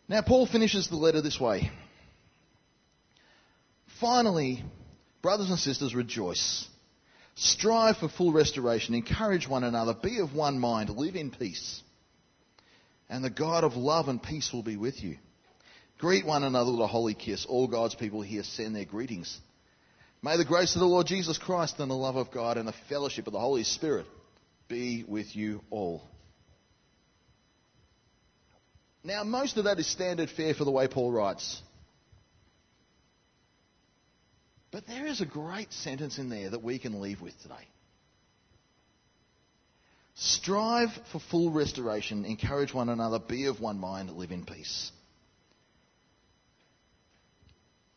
Now, 0.09 0.22
Paul 0.22 0.46
finishes 0.46 0.88
the 0.88 0.96
letter 0.96 1.20
this 1.20 1.40
way. 1.40 1.70
Finally, 4.00 4.62
Brothers 5.26 5.50
and 5.50 5.58
sisters, 5.58 5.92
rejoice. 5.92 6.68
Strive 7.34 7.96
for 7.96 8.08
full 8.08 8.32
restoration. 8.32 8.94
Encourage 8.94 9.48
one 9.48 9.64
another. 9.64 9.92
Be 9.92 10.20
of 10.20 10.36
one 10.36 10.60
mind. 10.60 10.88
Live 10.88 11.16
in 11.16 11.32
peace. 11.32 11.82
And 13.08 13.24
the 13.24 13.30
God 13.30 13.64
of 13.64 13.74
love 13.74 14.06
and 14.06 14.22
peace 14.22 14.52
will 14.52 14.62
be 14.62 14.76
with 14.76 15.02
you. 15.02 15.16
Greet 15.98 16.24
one 16.24 16.44
another 16.44 16.70
with 16.70 16.80
a 16.80 16.86
holy 16.86 17.14
kiss. 17.14 17.44
All 17.44 17.66
God's 17.66 17.96
people 17.96 18.22
here 18.22 18.44
send 18.44 18.76
their 18.76 18.84
greetings. 18.84 19.36
May 20.22 20.36
the 20.36 20.44
grace 20.44 20.76
of 20.76 20.78
the 20.78 20.86
Lord 20.86 21.08
Jesus 21.08 21.38
Christ 21.38 21.80
and 21.80 21.90
the 21.90 21.96
love 21.96 22.14
of 22.14 22.30
God 22.30 22.56
and 22.56 22.68
the 22.68 22.74
fellowship 22.88 23.26
of 23.26 23.32
the 23.32 23.40
Holy 23.40 23.64
Spirit 23.64 24.06
be 24.68 25.04
with 25.08 25.34
you 25.34 25.60
all. 25.70 26.04
Now, 29.02 29.24
most 29.24 29.56
of 29.56 29.64
that 29.64 29.80
is 29.80 29.90
standard 29.90 30.30
fare 30.30 30.54
for 30.54 30.64
the 30.64 30.70
way 30.70 30.86
Paul 30.86 31.10
writes. 31.10 31.62
But 34.76 34.86
there 34.86 35.06
is 35.06 35.22
a 35.22 35.24
great 35.24 35.72
sentence 35.72 36.18
in 36.18 36.28
there 36.28 36.50
that 36.50 36.62
we 36.62 36.78
can 36.78 37.00
leave 37.00 37.22
with 37.22 37.32
today. 37.40 37.66
Strive 40.16 40.90
for 41.10 41.18
full 41.18 41.50
restoration, 41.50 42.26
encourage 42.26 42.74
one 42.74 42.90
another, 42.90 43.18
be 43.18 43.46
of 43.46 43.58
one 43.58 43.78
mind, 43.78 44.10
live 44.10 44.32
in 44.32 44.44
peace. 44.44 44.92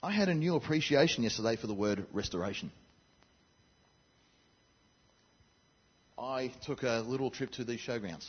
I 0.01 0.13
had 0.13 0.29
a 0.29 0.33
new 0.33 0.55
appreciation 0.55 1.25
yesterday 1.25 1.57
for 1.57 1.67
the 1.67 1.73
word 1.73 2.05
restoration. 2.13 2.71
I 6.17 6.53
took 6.65 6.83
a 6.83 7.03
little 7.05 7.29
trip 7.29 7.51
to 7.55 7.65
these 7.65 7.81
showgrounds. 7.81 8.25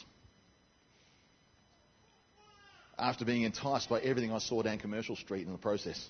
After 2.98 3.24
being 3.24 3.42
enticed 3.42 3.88
by 3.88 4.00
everything 4.00 4.32
I 4.32 4.38
saw 4.38 4.60
down 4.62 4.78
Commercial 4.78 5.14
Street 5.14 5.46
in 5.46 5.52
the 5.52 5.58
process. 5.58 6.04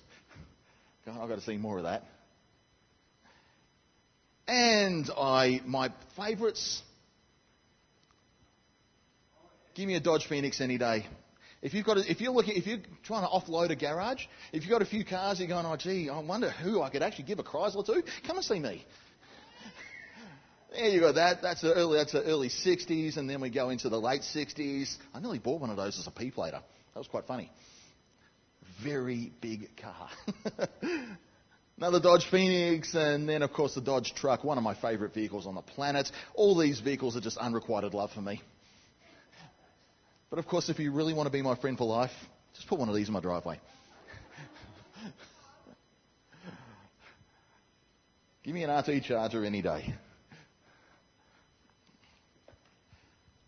I've 1.07 1.29
got 1.29 1.35
to 1.35 1.41
see 1.41 1.57
more 1.57 1.77
of 1.77 1.83
that. 1.83 2.03
And 4.47 5.09
I, 5.17 5.61
my 5.65 5.91
favourites, 6.15 6.81
give 9.75 9.87
me 9.87 9.95
a 9.95 9.99
Dodge 9.99 10.27
Phoenix 10.27 10.61
any 10.61 10.77
day. 10.77 11.05
If 11.61 11.75
you've 11.75 11.85
got, 11.85 11.97
a, 11.97 12.11
if 12.11 12.21
you're 12.21 12.31
looking, 12.31 12.55
if 12.55 12.65
you're 12.65 12.79
trying 13.03 13.21
to 13.21 13.29
offload 13.29 13.69
a 13.69 13.75
garage, 13.75 14.25
if 14.51 14.63
you've 14.63 14.71
got 14.71 14.81
a 14.81 14.85
few 14.85 15.05
cars, 15.05 15.39
you're 15.39 15.47
going, 15.47 15.65
oh 15.65 15.75
gee, 15.75 16.09
I 16.09 16.19
wonder 16.19 16.49
who 16.49 16.81
I 16.81 16.89
could 16.89 17.03
actually 17.03 17.25
give 17.25 17.39
a 17.39 17.43
Chrysler 17.43 17.85
to. 17.85 18.03
Come 18.25 18.37
and 18.37 18.45
see 18.45 18.59
me. 18.59 18.85
There 20.73 20.87
you 20.87 21.01
go. 21.01 21.11
That 21.11 21.41
that's 21.41 21.61
the 21.61 21.73
early 21.73 21.97
that's 21.97 22.13
the 22.13 22.23
early 22.23 22.47
60s, 22.47 23.17
and 23.17 23.29
then 23.29 23.41
we 23.41 23.49
go 23.49 23.69
into 23.69 23.89
the 23.89 23.99
late 23.99 24.21
60s. 24.21 24.95
I 25.13 25.19
nearly 25.19 25.39
bought 25.39 25.59
one 25.59 25.69
of 25.69 25.75
those 25.75 25.99
as 25.99 26.07
a 26.07 26.11
P 26.11 26.31
plater. 26.31 26.61
That 26.93 26.99
was 26.99 27.07
quite 27.07 27.25
funny. 27.25 27.51
Very 28.81 29.33
big 29.41 29.69
car. 29.75 30.09
Another 31.81 31.99
Dodge 31.99 32.27
Phoenix, 32.29 32.93
and 32.93 33.27
then 33.27 33.41
of 33.41 33.51
course 33.53 33.73
the 33.73 33.81
Dodge 33.81 34.13
Truck, 34.13 34.43
one 34.43 34.59
of 34.59 34.63
my 34.63 34.75
favourite 34.75 35.15
vehicles 35.15 35.47
on 35.47 35.55
the 35.55 35.63
planet. 35.63 36.11
All 36.35 36.55
these 36.55 36.79
vehicles 36.79 37.17
are 37.17 37.21
just 37.21 37.37
unrequited 37.37 37.95
love 37.95 38.11
for 38.11 38.21
me. 38.21 38.39
But 40.29 40.37
of 40.37 40.45
course, 40.45 40.69
if 40.69 40.77
you 40.77 40.91
really 40.91 41.15
want 41.15 41.25
to 41.25 41.31
be 41.31 41.41
my 41.41 41.55
friend 41.55 41.75
for 41.75 41.87
life, 41.87 42.11
just 42.53 42.67
put 42.67 42.77
one 42.77 42.87
of 42.87 42.93
these 42.93 43.07
in 43.07 43.15
my 43.15 43.19
driveway. 43.19 43.59
Give 48.43 48.53
me 48.53 48.63
an 48.63 48.69
RT 48.69 49.05
Charger 49.05 49.43
any 49.43 49.63
day. 49.63 49.91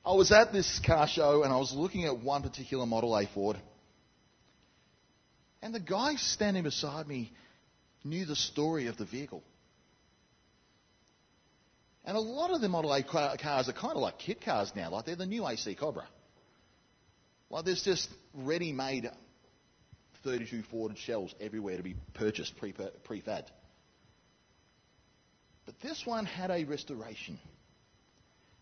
I 0.04 0.14
was 0.14 0.32
at 0.32 0.52
this 0.52 0.82
car 0.84 1.08
show 1.08 1.44
and 1.44 1.54
I 1.54 1.58
was 1.58 1.72
looking 1.72 2.06
at 2.06 2.18
one 2.18 2.42
particular 2.42 2.88
Model 2.88 3.16
A 3.16 3.28
Ford. 3.28 3.62
And 5.62 5.72
the 5.72 5.80
guy 5.80 6.16
standing 6.16 6.64
beside 6.64 7.08
me 7.08 7.32
knew 8.04 8.26
the 8.26 8.36
story 8.36 8.88
of 8.88 8.98
the 8.98 9.06
vehicle. 9.06 9.44
And 12.06 12.18
a 12.18 12.20
lot 12.20 12.52
of 12.52 12.60
the 12.60 12.68
Model 12.68 12.94
A 12.94 13.04
cars 13.04 13.70
are 13.70 13.74
kind 13.74 13.94
of 13.94 14.02
like 14.02 14.20
kit 14.20 14.42
cars 14.42 14.72
now, 14.76 14.90
like 14.90 15.06
they're 15.06 15.16
the 15.16 15.26
new 15.26 15.48
AC 15.48 15.74
Cobra. 15.76 16.06
Like 17.50 17.66
there's 17.66 17.84
just 17.84 18.10
ready-made 18.34 19.10
32 20.24 20.64
Ford 20.64 20.98
shells 20.98 21.34
everywhere 21.40 21.78
to 21.78 21.84
be 21.84 21.96
purchased 22.14 22.58
pre-fab. 22.58 23.46
But 25.66 25.76
this 25.82 26.02
one 26.06 26.26
had 26.26 26.52
a 26.52 26.66
restoration. 26.66 27.40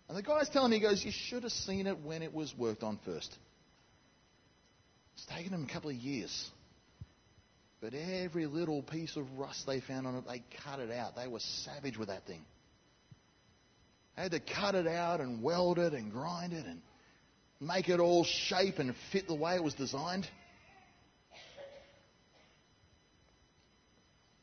And 0.08 0.18
the 0.18 0.22
guy's 0.22 0.50
telling 0.50 0.72
me, 0.72 0.78
he 0.78 0.84
goes, 0.84 1.04
you 1.04 1.12
should 1.12 1.44
have 1.44 1.52
seen 1.52 1.88
it 1.88 2.00
when 2.04 2.22
it 2.22 2.34
was 2.34 2.54
worked 2.56 2.84
on 2.84 3.00
first. 3.06 3.36
It's 5.16 5.26
taken 5.26 5.54
him 5.54 5.66
a 5.68 5.74
couple 5.74 5.90
of 5.90 5.96
years. 5.96 6.50
But 7.82 7.96
every 7.96 8.46
little 8.46 8.84
piece 8.84 9.16
of 9.16 9.40
rust 9.40 9.66
they 9.66 9.80
found 9.80 10.06
on 10.06 10.16
it, 10.16 10.24
they 10.28 10.44
cut 10.64 10.80
it 10.80 10.92
out. 10.92 11.16
They 11.16 11.28
were 11.28 11.40
savage 11.40 11.98
with 11.98 12.10
that 12.10 12.26
thing. 12.28 12.46
They 14.16 14.22
had 14.24 14.32
to 14.32 14.40
cut 14.40 14.76
it 14.76 14.88
out 14.88 15.20
and 15.20 15.42
weld 15.42 15.80
it 15.80 15.94
and 15.94 16.12
grind 16.12 16.54
it 16.54 16.66
and 16.66 16.82
make 17.60 17.90
it 17.90 18.00
all 18.00 18.24
shape 18.24 18.78
and 18.78 18.94
fit 19.12 19.28
the 19.28 19.34
way 19.34 19.56
it 19.56 19.64
was 19.64 19.74
designed. 19.74 20.28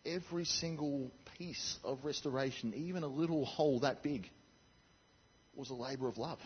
Every 0.05 0.44
single 0.44 1.12
piece 1.37 1.79
of 1.85 2.05
restoration, 2.05 2.72
even 2.74 3.05
a 3.05 3.09
little 3.09 3.44
hole 3.44 3.81
that 3.81 4.03
big, 4.03 4.29
was 5.55 5.70
a 5.70 5.74
labour 5.74 6.09
of 6.09 6.18
love. 6.18 6.38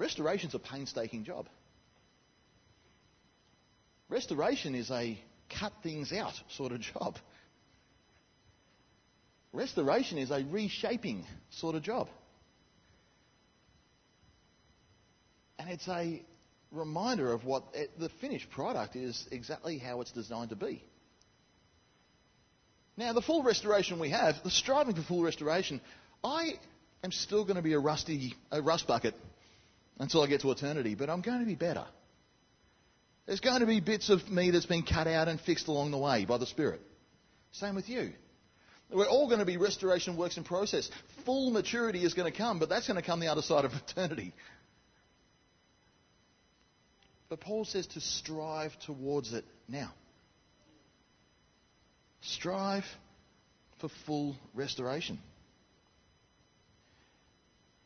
Restoration's 0.00 0.54
a 0.54 0.58
painstaking 0.58 1.24
job. 1.24 1.46
Restoration 4.08 4.74
is 4.74 4.90
a 4.90 5.20
cut 5.50 5.74
things 5.82 6.10
out 6.10 6.32
sort 6.56 6.72
of 6.72 6.80
job. 6.94 7.16
Restoration 9.52 10.16
is 10.16 10.30
a 10.30 10.42
reshaping 10.50 11.26
sort 11.50 11.74
of 11.74 11.82
job. 11.82 12.08
And 15.58 15.68
it's 15.68 15.86
a 15.86 16.22
reminder 16.72 17.30
of 17.34 17.44
what 17.44 17.64
the 17.98 18.08
finished 18.22 18.48
product 18.48 18.96
is 18.96 19.28
exactly 19.30 19.76
how 19.76 20.00
it's 20.00 20.12
designed 20.12 20.48
to 20.48 20.56
be. 20.56 20.82
Now, 22.96 23.12
the 23.12 23.20
full 23.20 23.42
restoration 23.42 23.98
we 23.98 24.10
have, 24.10 24.36
the 24.44 24.50
striving 24.50 24.94
for 24.94 25.02
full 25.02 25.22
restoration, 25.22 25.78
I 26.24 26.54
am 27.04 27.12
still 27.12 27.44
going 27.44 27.56
to 27.56 27.62
be 27.62 27.74
a 27.74 27.78
rusty, 27.78 28.34
a 28.50 28.62
rust 28.62 28.86
bucket 28.86 29.14
until 30.00 30.22
I 30.22 30.26
get 30.26 30.40
to 30.40 30.50
eternity, 30.50 30.96
but 30.96 31.10
I'm 31.10 31.20
going 31.20 31.40
to 31.40 31.46
be 31.46 31.54
better. 31.54 31.84
There's 33.26 33.40
going 33.40 33.60
to 33.60 33.66
be 33.66 33.80
bits 33.80 34.08
of 34.08 34.28
me 34.28 34.50
that's 34.50 34.66
been 34.66 34.82
cut 34.82 35.06
out 35.06 35.28
and 35.28 35.38
fixed 35.38 35.68
along 35.68 35.92
the 35.92 35.98
way 35.98 36.24
by 36.24 36.38
the 36.38 36.46
Spirit. 36.46 36.80
Same 37.52 37.76
with 37.76 37.88
you. 37.88 38.12
We're 38.90 39.06
all 39.06 39.28
going 39.28 39.38
to 39.38 39.46
be 39.46 39.56
restoration 39.56 40.16
works 40.16 40.36
in 40.36 40.42
process. 40.42 40.90
Full 41.24 41.50
maturity 41.50 42.02
is 42.02 42.14
going 42.14 42.32
to 42.32 42.36
come, 42.36 42.58
but 42.58 42.68
that's 42.68 42.88
going 42.88 43.00
to 43.00 43.06
come 43.06 43.20
the 43.20 43.28
other 43.28 43.42
side 43.42 43.64
of 43.64 43.72
eternity. 43.88 44.32
But 47.28 47.40
Paul 47.40 47.64
says 47.64 47.86
to 47.88 48.00
strive 48.00 48.76
towards 48.80 49.32
it 49.32 49.44
now. 49.68 49.92
Strive 52.22 52.86
for 53.80 53.90
full 54.06 54.34
restoration. 54.54 55.20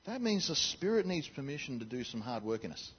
That 0.06 0.20
means 0.20 0.48
the 0.48 0.56
Spirit 0.56 1.06
needs 1.06 1.28
permission 1.28 1.78
to 1.78 1.84
do 1.84 2.04
some 2.04 2.20
hard 2.20 2.44
work 2.44 2.64
in 2.64 2.72
us. 2.72 2.90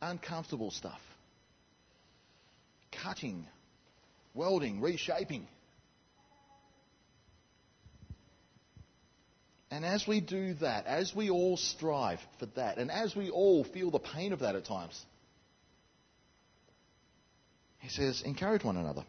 Uncomfortable 0.00 0.70
stuff. 0.70 1.00
Cutting, 3.02 3.46
welding, 4.34 4.80
reshaping. 4.80 5.46
And 9.70 9.86
as 9.86 10.06
we 10.06 10.20
do 10.20 10.52
that, 10.54 10.86
as 10.86 11.14
we 11.16 11.30
all 11.30 11.56
strive 11.56 12.20
for 12.38 12.44
that, 12.56 12.76
and 12.76 12.90
as 12.90 13.16
we 13.16 13.30
all 13.30 13.64
feel 13.64 13.90
the 13.90 13.98
pain 13.98 14.34
of 14.34 14.40
that 14.40 14.54
at 14.54 14.66
times, 14.66 15.02
he 17.78 17.88
says, 17.88 18.22
encourage 18.26 18.62
one 18.64 18.76
another. 18.76 19.04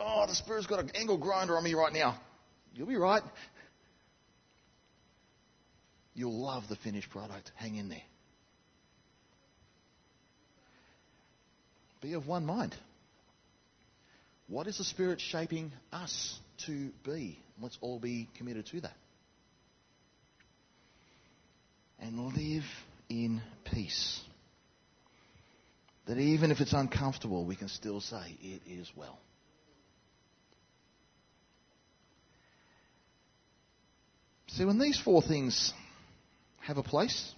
Oh, 0.00 0.26
the 0.26 0.34
Spirit's 0.34 0.66
got 0.66 0.80
an 0.80 0.90
angle 0.96 1.16
grinder 1.16 1.56
on 1.56 1.62
me 1.62 1.74
right 1.74 1.92
now. 1.92 2.20
You'll 2.74 2.88
be 2.88 2.96
right. 2.96 3.22
You'll 6.20 6.38
love 6.38 6.64
the 6.68 6.76
finished 6.76 7.08
product. 7.08 7.50
Hang 7.54 7.76
in 7.76 7.88
there. 7.88 8.02
Be 12.02 12.12
of 12.12 12.26
one 12.26 12.44
mind. 12.44 12.76
What 14.46 14.66
is 14.66 14.76
the 14.76 14.84
Spirit 14.84 15.18
shaping 15.18 15.72
us 15.90 16.38
to 16.66 16.90
be? 17.06 17.38
Let's 17.58 17.78
all 17.80 17.98
be 17.98 18.28
committed 18.36 18.66
to 18.66 18.82
that. 18.82 18.92
And 21.98 22.18
live 22.36 22.64
in 23.08 23.40
peace. 23.64 24.20
That 26.06 26.18
even 26.18 26.50
if 26.50 26.60
it's 26.60 26.74
uncomfortable, 26.74 27.46
we 27.46 27.56
can 27.56 27.68
still 27.68 28.02
say, 28.02 28.36
It 28.42 28.60
is 28.66 28.90
well. 28.94 29.18
See, 34.48 34.66
when 34.66 34.78
these 34.78 35.00
four 35.00 35.22
things 35.22 35.72
have 36.70 36.78
a 36.78 36.82
place, 36.84 37.34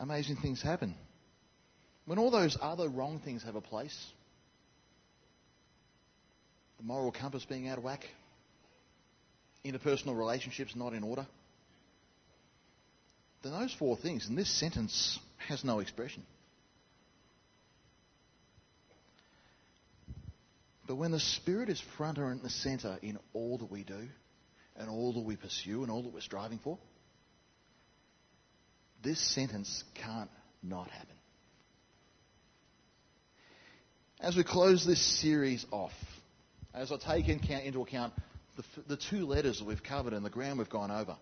amazing 0.00 0.36
things 0.36 0.62
happen. 0.62 0.94
When 2.06 2.18
all 2.18 2.30
those 2.30 2.56
other 2.62 2.88
wrong 2.88 3.20
things 3.22 3.42
have 3.42 3.56
a 3.56 3.60
place, 3.60 3.94
the 6.78 6.84
moral 6.84 7.12
compass 7.12 7.44
being 7.44 7.68
out 7.68 7.76
of 7.76 7.84
whack, 7.84 8.06
interpersonal 9.62 10.16
relationships 10.16 10.74
not 10.74 10.94
in 10.94 11.02
order, 11.02 11.26
then 13.42 13.52
those 13.52 13.74
four 13.74 13.98
things, 13.98 14.26
and 14.26 14.38
this 14.38 14.50
sentence 14.58 15.18
has 15.46 15.62
no 15.62 15.80
expression. 15.80 16.22
But 20.88 20.96
when 20.96 21.10
the 21.10 21.20
Spirit 21.20 21.68
is 21.68 21.80
front 21.98 22.16
and 22.16 22.42
the 22.42 22.48
centre 22.48 22.98
in 23.02 23.18
all 23.34 23.58
that 23.58 23.70
we 23.70 23.84
do, 23.84 24.08
and 24.74 24.88
all 24.88 25.12
that 25.12 25.20
we 25.20 25.36
pursue, 25.36 25.82
and 25.82 25.92
all 25.92 26.02
that 26.02 26.14
we're 26.14 26.20
striving 26.20 26.58
for, 26.64 26.78
this 29.02 29.20
sentence 29.20 29.84
can't 29.94 30.30
not 30.62 30.88
happen. 30.88 31.14
As 34.18 34.34
we 34.34 34.42
close 34.42 34.86
this 34.86 35.20
series 35.20 35.66
off, 35.70 35.92
as 36.72 36.90
I 36.90 36.96
take 36.96 37.28
into 37.28 37.82
account 37.82 38.14
the, 38.56 38.64
the 38.88 38.96
two 38.96 39.26
letters 39.26 39.58
that 39.58 39.66
we've 39.66 39.82
covered 39.82 40.14
and 40.14 40.24
the 40.24 40.30
ground 40.30 40.58
we've 40.58 40.70
gone 40.70 40.90
over, 40.90 41.16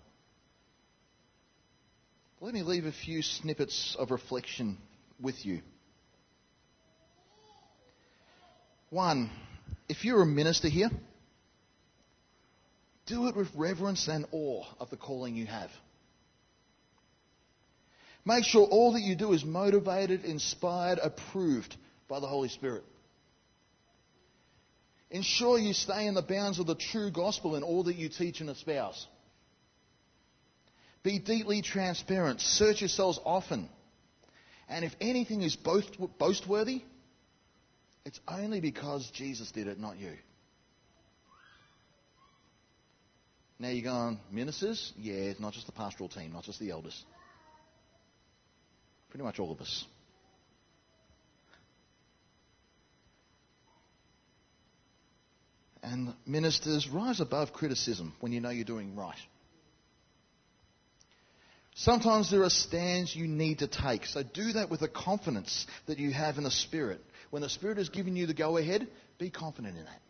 let 2.41 2.55
me 2.55 2.63
leave 2.63 2.85
a 2.85 2.93
few 2.93 3.21
snippets 3.21 3.97
of 3.99 4.13
reflection 4.13 4.79
with 5.21 5.45
you. 5.45 5.61
One, 8.91 9.31
if 9.89 10.05
you're 10.05 10.23
a 10.23 10.27
minister 10.27 10.69
here, 10.69 10.91
do 13.07 13.29
it 13.29 13.37
with 13.37 13.49
reverence 13.55 14.09
and 14.09 14.27
awe 14.33 14.65
of 14.81 14.91
the 14.91 14.97
calling 14.97 15.37
you 15.37 15.47
have. 15.47 15.71
Make 18.25 18.45
sure 18.45 18.67
all 18.67 18.93
that 18.95 19.03
you 19.03 19.15
do 19.15 19.33
is 19.33 19.45
motivated, 19.45 20.25
inspired, 20.25 20.99
approved 21.01 21.77
by 22.09 22.19
the 22.19 22.27
Holy 22.27 22.49
Spirit. 22.49 22.83
Ensure 25.11 25.59
you 25.59 25.73
stay 25.73 26.07
in 26.07 26.15
the 26.15 26.23
bounds 26.23 26.59
of 26.59 26.67
the 26.67 26.75
true 26.75 27.13
gospel 27.13 27.55
in 27.55 27.63
all 27.63 27.85
that 27.85 27.95
you 27.95 28.09
teach 28.09 28.41
and 28.41 28.51
espouse. 28.51 29.07
Be 31.05 31.21
deeply 31.21 31.63
transparent. 31.63 32.41
Search 32.41 32.81
yourselves 32.81 33.21
often. 33.25 33.69
And 34.69 34.85
if 34.85 34.93
anything 35.01 35.43
is 35.43 35.55
boast, 35.55 35.97
boastworthy, 36.19 36.83
it's 38.07 38.21
only 38.29 38.61
because 38.61 39.11
Jesus 39.11 39.51
did 39.51 39.67
it, 39.67 39.81
not 39.81 39.99
you. 39.99 40.13
Now 43.59 43.71
you're 43.71 43.83
going, 43.83 44.21
ministers? 44.31 44.93
Yeah, 44.97 45.15
it's 45.15 45.41
not 45.41 45.55
just 45.55 45.67
the 45.67 45.73
pastoral 45.73 46.09
team, 46.09 46.33
not 46.33 46.45
just 46.45 46.61
the 46.61 46.71
elders. 46.71 47.05
Pretty 49.11 49.25
much 49.25 49.41
all 49.41 49.51
of 49.51 49.61
us. 49.61 49.85
And 55.83 56.15
ministers, 56.27 56.89
rise 56.89 57.19
above 57.19 57.53
criticism 57.53 58.13
when 58.21 58.31
you 58.31 58.41
know 58.41 58.51
you're 58.51 58.65
doing 58.65 58.95
right. 58.95 59.19
Sometimes 61.79 62.31
there 62.31 62.43
are 62.43 62.51
stands 62.51 63.15
you 63.15 63.29
need 63.29 63.59
to 63.59 63.69
take. 63.69 64.07
So 64.07 64.23
do 64.23 64.55
that 64.55 64.71
with 64.71 64.81
the 64.81 64.89
confidence 64.89 65.67
that 65.87 65.99
you 65.99 66.11
have 66.11 66.39
in 66.39 66.45
the 66.45 66.51
Spirit. 66.51 67.03
When 67.29 67.43
the 67.43 67.51
Spirit 67.51 67.77
has 67.77 67.91
given 67.91 68.17
you 68.17 68.27
the 68.27 68.33
go 68.33 68.57
ahead, 68.57 68.89
be 69.19 69.29
confident 69.29 69.77
in 69.77 69.85
that. 69.85 70.01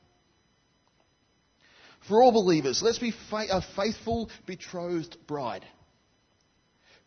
For 2.09 2.23
all 2.23 2.31
believers, 2.31 2.83
let's 2.85 3.01
be 3.01 3.13
a 3.33 3.63
faithful, 3.75 4.31
betrothed 4.47 5.17
bride, 5.27 5.65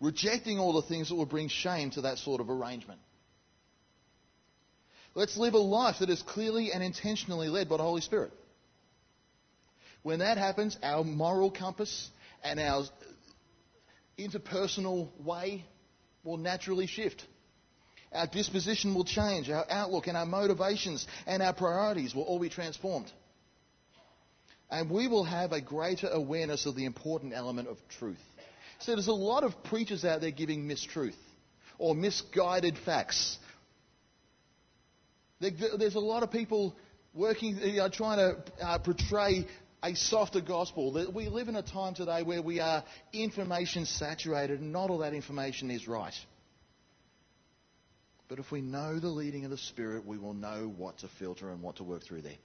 rejecting 0.02 0.60
all 0.60 0.74
the 0.74 0.88
things 0.90 1.08
that 1.08 1.16
will 1.16 1.26
bring 1.26 1.48
shame 1.48 1.92
to 1.92 2.02
that 2.02 2.18
sort 2.18 2.42
of 2.42 2.50
arrangement. 2.50 3.00
Let's 5.16 5.38
live 5.38 5.54
a 5.54 5.58
life 5.58 6.00
that 6.02 6.10
is 6.10 6.22
clearly 6.22 6.74
and 6.74 6.84
intentionally 6.84 7.48
led 7.48 7.70
by 7.70 7.78
the 7.78 7.84
Holy 7.84 8.02
Spirit. 8.02 8.34
When 10.04 10.20
that 10.20 10.38
happens, 10.38 10.78
our 10.84 11.06
moral 11.06 11.50
compass 11.50 12.10
and 12.44 12.60
our 12.60 12.84
interpersonal 14.28 15.10
way 15.24 15.66
will 16.24 16.38
naturally 16.38 16.88
shift. 16.88 17.26
Our 18.12 18.28
disposition 18.28 18.96
will 18.96 19.06
change. 19.06 19.50
Our 19.50 19.66
outlook 19.70 20.08
and 20.08 20.18
our 20.18 20.26
motivations 20.26 21.06
and 21.28 21.44
our 21.44 21.54
priorities 21.54 22.16
will 22.16 22.24
all 22.24 22.40
be 22.40 22.50
transformed. 22.50 23.12
And 24.72 24.90
we 24.90 25.08
will 25.08 25.24
have 25.24 25.52
a 25.52 25.62
greater 25.62 26.08
awareness 26.08 26.66
of 26.66 26.76
the 26.76 26.86
important 26.86 27.34
element 27.34 27.68
of 27.68 27.78
truth. 27.98 28.20
So 28.80 28.94
there's 28.94 29.08
a 29.08 29.14
lot 29.14 29.44
of 29.44 29.64
preachers 29.64 30.06
out 30.06 30.22
there 30.22 30.32
giving 30.32 30.68
mistruth 30.68 31.16
or 31.78 31.96
misguided 31.96 32.78
facts. 32.78 33.38
There's 35.40 35.96
a 35.96 36.00
lot 36.00 36.24
of 36.24 36.32
people 36.32 36.76
working, 37.14 37.58
you 37.58 37.78
know, 37.78 37.90
trying 37.90 38.18
to 38.18 38.66
uh, 38.66 38.78
portray 38.80 39.46
a 39.84 39.96
softer 39.96 40.42
gospel. 40.42 40.94
That 40.94 41.14
we 41.14 41.30
live 41.30 41.48
in 41.48 41.56
a 41.56 41.62
time 41.62 41.94
today 41.94 42.24
where 42.24 42.42
we 42.42 42.60
are 42.60 42.84
information 43.14 43.86
saturated 43.86 44.60
and 44.60 44.72
not 44.72 44.90
all 44.90 45.00
that 45.00 45.14
information 45.14 45.72
is 45.72 45.88
right. 45.88 46.14
But 48.28 48.40
if 48.40 48.52
we 48.52 48.62
know 48.62 49.00
the 49.00 49.08
leading 49.08 49.46
of 49.46 49.52
the 49.52 49.58
Spirit, 49.58 50.06
we 50.06 50.18
will 50.18 50.36
know 50.36 50.72
what 50.78 51.00
to 51.00 51.08
filter 51.18 51.50
and 51.50 51.62
what 51.62 51.78
to 51.78 51.84
work 51.84 52.04
through 52.04 52.22
there. 52.22 52.38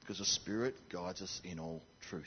Because 0.00 0.18
the 0.18 0.24
Spirit 0.24 0.74
guides 0.90 1.20
us 1.20 1.40
in 1.44 1.58
all 1.58 1.82
truth. 2.08 2.24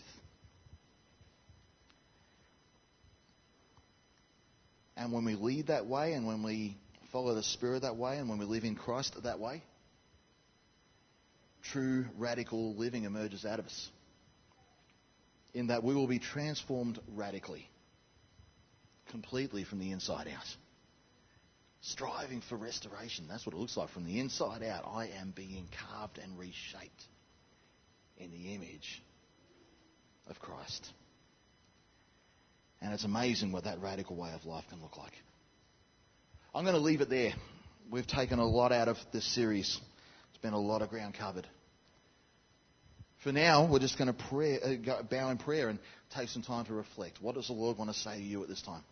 And 4.96 5.12
when 5.12 5.26
we 5.26 5.34
lead 5.34 5.68
that 5.68 5.88
way, 5.88 6.14
and 6.14 6.28
when 6.28 6.44
we 6.44 6.78
follow 7.12 7.34
the 7.34 7.42
Spirit 7.42 7.82
that 7.82 7.96
way, 7.96 8.20
and 8.20 8.30
when 8.30 8.38
we 8.38 8.46
live 8.46 8.66
in 8.66 8.76
Christ 8.76 9.16
that 9.24 9.40
way, 9.40 9.64
true 11.62 12.06
radical 12.18 12.76
living 12.76 13.04
emerges 13.04 13.46
out 13.46 13.60
of 13.60 13.66
us. 13.66 13.90
In 15.54 15.68
that 15.68 15.84
we 15.84 15.94
will 15.94 16.08
be 16.08 16.20
transformed 16.20 17.00
radically, 17.14 17.70
completely 19.10 19.64
from 19.64 19.80
the 19.80 19.92
inside 19.92 20.28
out. 20.28 20.48
Striving 21.82 22.42
for 22.42 22.56
restoration. 22.56 23.26
That's 23.28 23.46
what 23.46 23.56
it 23.56 23.58
looks 23.58 23.76
like 23.76 23.90
from 23.90 24.06
the 24.06 24.20
inside 24.20 24.64
out. 24.64 24.86
I 24.88 25.08
am 25.20 25.34
being 25.36 25.68
carved 25.90 26.20
and 26.20 26.38
reshaped 26.38 27.04
in 28.18 28.32
the 28.32 28.54
image 28.54 29.02
of 30.28 30.40
Christ. 30.40 30.92
And 32.82 32.94
it's 32.94 33.04
amazing 33.04 33.52
what 33.52 33.66
that 33.66 33.82
radical 33.82 34.16
way 34.16 34.32
of 34.34 34.46
life 34.46 34.64
can 34.70 34.82
look 34.82 34.98
like. 34.98 35.14
I'm 36.54 36.64
going 36.64 36.76
to 36.76 36.82
leave 36.82 37.02
it 37.02 37.10
there. 37.10 37.34
We've 37.90 38.08
taken 38.08 38.40
a 38.40 38.46
lot 38.46 38.72
out 38.72 38.88
of 38.88 38.98
this 39.12 39.26
series 39.26 39.80
been 40.42 40.54
a 40.54 40.60
lot 40.60 40.82
of 40.82 40.90
ground 40.90 41.16
covered. 41.18 41.48
For 43.24 43.32
now, 43.32 43.68
we're 43.72 43.80
just 43.80 43.98
going 43.98 44.08
to 44.08 44.20
pray, 44.30 44.60
uh, 44.60 45.04
bow 45.04 45.30
in 45.30 45.38
prayer 45.38 45.70
and 45.70 45.78
take 46.16 46.30
some 46.30 46.42
time 46.42 46.66
to 46.66 46.74
reflect. 46.74 47.20
What 47.22 47.36
does 47.36 47.48
the 47.48 47.54
Lord 47.54 47.78
want 47.78 47.92
to 47.92 47.98
say 47.98 48.18
to 48.18 48.24
you 48.24 48.42
at 48.42 48.50
this 48.50 48.62
time? 48.62 48.84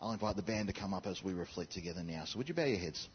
I'll 0.00 0.12
invite 0.12 0.36
the 0.36 0.42
band 0.42 0.68
to 0.68 0.74
come 0.74 0.94
up 0.94 1.06
as 1.06 1.22
we 1.24 1.32
reflect 1.32 1.72
together 1.72 2.02
now. 2.04 2.24
So 2.26 2.38
would 2.38 2.48
you 2.48 2.54
bow 2.54 2.64
your 2.64 2.78
heads? 2.78 3.08